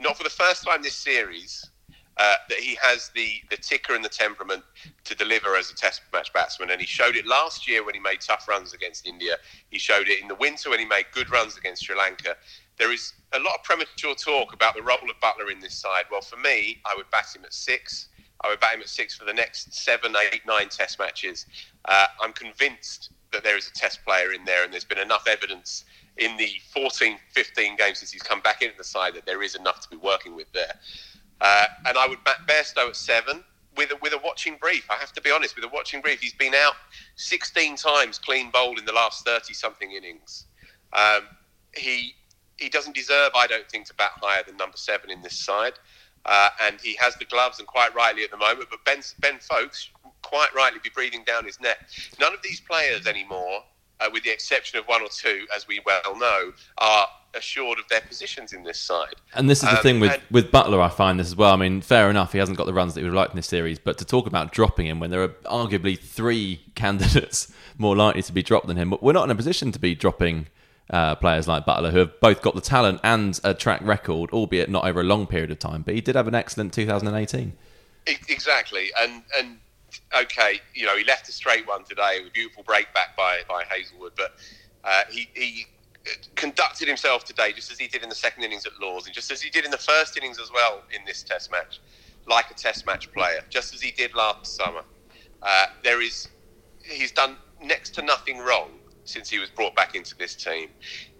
not 0.00 0.16
for 0.16 0.22
the 0.22 0.30
first 0.30 0.64
time 0.64 0.82
this 0.82 0.94
series, 0.94 1.70
uh, 2.18 2.34
that 2.48 2.58
he 2.58 2.76
has 2.80 3.10
the, 3.14 3.40
the 3.50 3.56
ticker 3.56 3.94
and 3.94 4.04
the 4.04 4.08
temperament 4.08 4.62
to 5.04 5.14
deliver 5.14 5.56
as 5.56 5.70
a 5.70 5.74
test 5.74 6.02
match 6.12 6.32
batsman. 6.32 6.70
And 6.70 6.80
he 6.80 6.86
showed 6.86 7.16
it 7.16 7.26
last 7.26 7.68
year 7.68 7.84
when 7.84 7.94
he 7.94 8.00
made 8.00 8.20
tough 8.20 8.48
runs 8.48 8.74
against 8.74 9.06
India. 9.06 9.36
He 9.70 9.78
showed 9.78 10.08
it 10.08 10.20
in 10.20 10.28
the 10.28 10.34
winter 10.34 10.70
when 10.70 10.78
he 10.78 10.84
made 10.84 11.06
good 11.12 11.30
runs 11.30 11.56
against 11.56 11.84
Sri 11.84 11.96
Lanka. 11.96 12.36
There 12.78 12.92
is 12.92 13.12
a 13.32 13.38
lot 13.38 13.56
of 13.56 13.64
premature 13.64 14.14
talk 14.14 14.52
about 14.52 14.74
the 14.74 14.82
role 14.82 14.98
of 15.08 15.20
Buttler 15.20 15.50
in 15.50 15.60
this 15.60 15.74
side. 15.74 16.04
Well, 16.10 16.20
for 16.20 16.36
me, 16.36 16.80
I 16.84 16.94
would 16.96 17.10
bat 17.10 17.26
him 17.34 17.44
at 17.44 17.52
six. 17.54 18.08
I 18.44 18.48
would 18.48 18.60
bat 18.60 18.74
him 18.74 18.80
at 18.80 18.88
six 18.88 19.14
for 19.14 19.24
the 19.24 19.32
next 19.32 19.72
seven, 19.74 20.14
eight, 20.32 20.42
nine 20.46 20.68
test 20.68 20.98
matches. 20.98 21.46
Uh, 21.86 22.06
I'm 22.20 22.32
convinced 22.32 23.10
that 23.32 23.42
there 23.42 23.56
is 23.56 23.68
a 23.68 23.72
test 23.72 24.04
player 24.04 24.32
in 24.32 24.44
there, 24.44 24.64
and 24.64 24.72
there's 24.72 24.84
been 24.84 24.98
enough 24.98 25.26
evidence 25.26 25.84
in 26.18 26.36
the 26.36 26.48
14, 26.72 27.18
15 27.30 27.76
games 27.76 27.98
since 27.98 28.12
he's 28.12 28.22
come 28.22 28.40
back 28.40 28.62
into 28.62 28.76
the 28.76 28.84
side 28.84 29.14
that 29.14 29.24
there 29.24 29.42
is 29.42 29.54
enough 29.54 29.80
to 29.80 29.88
be 29.88 29.96
working 29.96 30.34
with 30.34 30.50
there. 30.52 30.74
Uh, 31.42 31.66
and 31.86 31.98
I 31.98 32.06
would 32.06 32.22
bat 32.22 32.36
Bairstow 32.46 32.88
at 32.88 32.96
seven 32.96 33.42
with 33.76 33.90
a, 33.90 33.96
with 34.00 34.12
a 34.12 34.20
watching 34.24 34.56
brief. 34.60 34.88
I 34.88 34.94
have 34.94 35.12
to 35.14 35.20
be 35.20 35.30
honest, 35.32 35.56
with 35.56 35.64
a 35.64 35.68
watching 35.68 36.00
brief, 36.00 36.20
he's 36.20 36.34
been 36.34 36.54
out 36.54 36.74
16 37.16 37.76
times 37.76 38.18
clean 38.18 38.50
bowled 38.52 38.78
in 38.78 38.84
the 38.84 38.92
last 38.92 39.24
30 39.24 39.52
something 39.52 39.90
innings. 39.90 40.46
Um, 40.92 41.22
he 41.76 42.14
he 42.58 42.68
doesn't 42.68 42.94
deserve, 42.94 43.32
I 43.34 43.48
don't 43.48 43.68
think, 43.68 43.86
to 43.86 43.94
bat 43.94 44.12
higher 44.16 44.44
than 44.46 44.56
number 44.56 44.76
seven 44.76 45.10
in 45.10 45.20
this 45.20 45.36
side. 45.36 45.72
Uh, 46.24 46.50
and 46.62 46.80
he 46.80 46.94
has 47.00 47.16
the 47.16 47.24
gloves, 47.24 47.58
and 47.58 47.66
quite 47.66 47.92
rightly 47.92 48.22
at 48.22 48.30
the 48.30 48.36
moment. 48.36 48.68
But 48.70 48.84
Ben 48.84 49.00
Ben 49.18 49.40
Foakes 49.40 49.90
quite 50.22 50.54
rightly 50.54 50.78
be 50.84 50.90
breathing 50.94 51.24
down 51.24 51.44
his 51.44 51.60
neck. 51.60 51.78
None 52.20 52.32
of 52.32 52.40
these 52.42 52.60
players 52.60 53.08
anymore, 53.08 53.64
uh, 53.98 54.08
with 54.12 54.22
the 54.22 54.30
exception 54.30 54.78
of 54.78 54.86
one 54.86 55.02
or 55.02 55.08
two, 55.08 55.44
as 55.56 55.66
we 55.66 55.80
well 55.84 56.16
know, 56.16 56.52
are 56.78 57.08
assured 57.34 57.78
of 57.78 57.88
their 57.88 58.00
positions 58.02 58.52
in 58.52 58.62
this 58.62 58.78
side. 58.78 59.14
And 59.34 59.48
this 59.48 59.62
is 59.62 59.68
the 59.70 59.76
Um, 59.76 59.82
thing 59.82 60.00
with, 60.00 60.12
and- 60.12 60.22
with 60.30 60.50
Buttler, 60.52 60.82
I 60.82 60.88
find 60.88 61.18
this 61.18 61.28
as 61.28 61.36
well. 61.36 61.52
I 61.52 61.56
mean, 61.56 61.80
fair 61.80 62.10
enough, 62.10 62.32
he 62.32 62.38
hasn't 62.38 62.58
got 62.58 62.66
the 62.66 62.72
runs 62.74 62.94
that 62.94 63.00
he 63.00 63.04
would 63.06 63.14
like 63.16 63.30
in 63.30 63.36
this 63.36 63.46
series, 63.46 63.78
but 63.78 63.96
to 63.98 64.04
talk 64.04 64.26
about 64.26 64.52
dropping 64.52 64.86
him 64.86 65.00
when 65.00 65.10
there 65.10 65.22
are 65.22 65.28
arguably 65.46 65.98
three 65.98 66.60
candidates 66.74 67.52
more 67.78 67.96
likely 67.96 68.22
to 68.22 68.32
be 68.32 68.42
dropped 68.42 68.66
than 68.66 68.76
him, 68.76 68.90
but 68.90 69.02
we're 69.02 69.12
not 69.12 69.24
in 69.24 69.30
a 69.30 69.34
position 69.34 69.72
to 69.72 69.78
be 69.78 69.94
dropping 69.94 70.48
uh, 70.90 71.14
players 71.14 71.48
like 71.48 71.64
Buttler 71.64 71.90
who 71.90 71.98
have 72.00 72.20
both 72.20 72.42
got 72.42 72.54
the 72.54 72.60
talent 72.60 73.00
and 73.02 73.40
a 73.44 73.54
track 73.54 73.80
record, 73.82 74.30
albeit 74.30 74.68
not 74.68 74.84
over 74.84 75.00
a 75.00 75.04
long 75.04 75.26
period 75.26 75.50
of 75.50 75.58
time. 75.58 75.80
But 75.82 75.94
he 75.94 76.02
did 76.02 76.16
have 76.16 76.28
an 76.28 76.34
excellent 76.34 76.74
2018. 76.74 77.54
E- 78.08 78.16
Exactly, 78.28 78.90
and 79.00 79.22
and 79.38 79.58
okay, 80.14 80.60
you 80.74 80.84
know, 80.84 80.96
he 80.96 81.04
left 81.04 81.28
a 81.28 81.32
straight 81.32 81.66
one 81.66 81.84
today 81.84 82.18
with 82.20 82.28
a 82.28 82.32
beautiful 82.32 82.62
break 82.64 82.92
back 82.92 83.16
by 83.16 83.40
by 83.48 83.64
Hazlewood, 83.70 84.12
but 84.16 84.34
uh, 84.84 85.02
he 85.10 85.30
he 85.34 85.66
conducted 86.34 86.88
himself 86.88 87.24
today 87.24 87.52
just 87.52 87.70
as 87.70 87.78
he 87.78 87.86
did 87.86 88.02
in 88.02 88.08
the 88.08 88.14
second 88.14 88.42
innings 88.42 88.66
at 88.66 88.72
Lord's 88.80 89.06
and 89.06 89.14
just 89.14 89.30
as 89.30 89.40
he 89.40 89.50
did 89.50 89.64
in 89.64 89.70
the 89.70 89.78
first 89.78 90.16
innings 90.16 90.38
as 90.40 90.50
well 90.52 90.82
in 90.92 91.04
this 91.06 91.22
Test 91.22 91.50
match, 91.50 91.80
like 92.26 92.50
a 92.50 92.54
Test 92.54 92.86
match 92.86 93.12
player, 93.12 93.40
just 93.50 93.74
as 93.74 93.80
he 93.80 93.90
did 93.92 94.14
last 94.14 94.56
summer. 94.56 94.82
Uh, 95.42 95.66
there 95.82 96.00
is 96.02 96.28
he's 96.84 97.12
done 97.12 97.36
next 97.62 97.94
to 97.94 98.02
nothing 98.02 98.38
wrong 98.38 98.70
since 99.04 99.28
he 99.28 99.38
was 99.38 99.50
brought 99.50 99.74
back 99.74 99.94
into 99.94 100.16
this 100.16 100.34
team. 100.34 100.68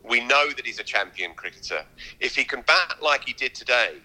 We 0.05 0.21
know 0.25 0.51
that 0.51 0.65
he's 0.65 0.79
a 0.79 0.85
champion 0.85 1.35
cricketer. 1.35 1.85
If 2.21 2.35
he 2.35 2.45
can 2.45 2.63
bat 2.63 2.97
like 3.03 3.25
he 3.25 3.33
did 3.33 3.55
today, 3.55 3.99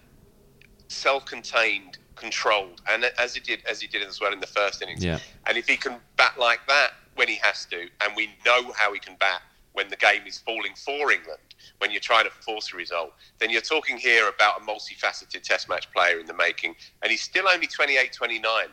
self-contained, 0.88 1.98
controlled, 2.16 2.80
and 2.88 3.04
as 3.18 3.34
he 3.34 3.40
did 3.40 3.64
as 3.68 3.80
he 3.80 3.86
did 3.86 4.02
as 4.02 4.20
well 4.20 4.32
in 4.32 4.40
the 4.40 4.46
first 4.46 4.82
innings. 4.82 5.04
Yeah. 5.04 5.18
And 5.46 5.56
if 5.56 5.68
he 5.68 5.76
can 5.76 5.96
bat 6.16 6.34
like 6.38 6.60
that 6.68 6.90
when 7.14 7.28
he 7.28 7.36
has 7.42 7.66
to, 7.66 7.88
and 8.00 8.14
we 8.16 8.30
know 8.44 8.72
how 8.76 8.92
he 8.92 9.00
can 9.00 9.16
bat 9.18 9.42
when 9.78 9.88
the 9.88 9.96
game 9.96 10.26
is 10.26 10.38
falling 10.38 10.74
for 10.74 11.12
England, 11.12 11.38
when 11.78 11.92
you're 11.92 12.00
trying 12.00 12.24
to 12.24 12.30
force 12.30 12.72
a 12.74 12.76
result, 12.76 13.12
then 13.38 13.48
you're 13.48 13.60
talking 13.60 13.96
here 13.96 14.28
about 14.28 14.60
a 14.60 14.64
multifaceted 14.64 15.40
Test 15.42 15.68
match 15.68 15.88
player 15.92 16.18
in 16.18 16.26
the 16.26 16.34
making, 16.34 16.74
and 17.02 17.12
he's 17.12 17.22
still 17.22 17.46
only 17.48 17.68
28, 17.68 18.12
29. 18.12 18.66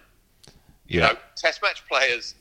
You 0.88 1.00
Yeah. 1.02 1.08
know, 1.10 1.18
Test 1.38 1.62
match 1.62 1.86
players. 1.88 2.34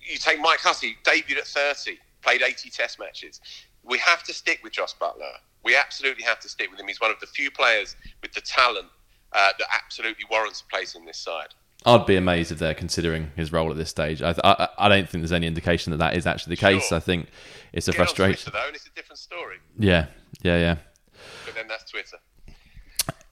You 0.00 0.18
take 0.18 0.40
Mike 0.40 0.58
Hussey, 0.58 0.96
debuted 1.04 1.38
at 1.38 1.46
30, 1.46 2.00
played 2.22 2.42
80 2.42 2.70
Test 2.70 2.98
matches. 2.98 3.40
We 3.84 3.98
have 3.98 4.24
to 4.24 4.34
stick 4.34 4.58
with 4.64 4.72
Jos 4.72 4.92
Buttler. 5.00 5.34
We 5.62 5.76
absolutely 5.76 6.24
have 6.24 6.40
to 6.40 6.48
stick 6.48 6.72
with 6.72 6.80
him. 6.80 6.88
He's 6.88 7.00
one 7.00 7.12
of 7.12 7.20
the 7.20 7.28
few 7.28 7.52
players 7.52 7.94
with 8.20 8.32
the 8.32 8.40
talent 8.40 8.88
uh, 9.32 9.52
that 9.58 9.68
absolutely 9.72 10.24
warrants 10.28 10.60
a 10.60 10.66
place 10.66 10.96
in 10.96 11.04
this 11.04 11.18
side. 11.18 11.54
I'd 11.86 12.06
be 12.06 12.16
amazed 12.16 12.50
if 12.50 12.58
they're 12.58 12.74
considering 12.74 13.30
his 13.36 13.52
role 13.52 13.70
at 13.70 13.76
this 13.76 13.90
stage. 13.90 14.22
I, 14.22 14.34
I, 14.42 14.68
I 14.78 14.88
don't 14.88 15.08
think 15.08 15.22
there's 15.22 15.32
any 15.32 15.46
indication 15.46 15.90
that 15.90 15.98
that 15.98 16.16
is 16.16 16.26
actually 16.26 16.56
the 16.56 16.60
case. 16.60 16.88
Sure. 16.88 16.96
I 16.96 17.00
think 17.00 17.28
it's 17.72 17.88
a 17.88 17.92
Get 17.92 17.96
frustration. 17.98 18.50
Twitter, 18.50 18.58
though, 18.58 18.66
and 18.66 18.76
it's 18.76 18.86
a 18.86 18.90
different 18.90 19.18
story. 19.18 19.56
Yeah, 19.78 20.06
yeah, 20.42 20.58
yeah. 20.58 20.76
But 21.44 21.54
then 21.54 21.68
that's 21.68 21.90
Twitter. 21.90 22.16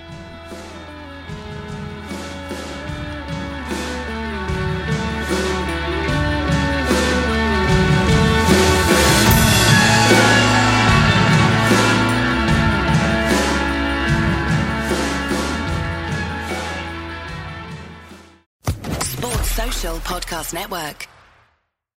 Podcast 20.38 20.54
Network. 20.54 21.16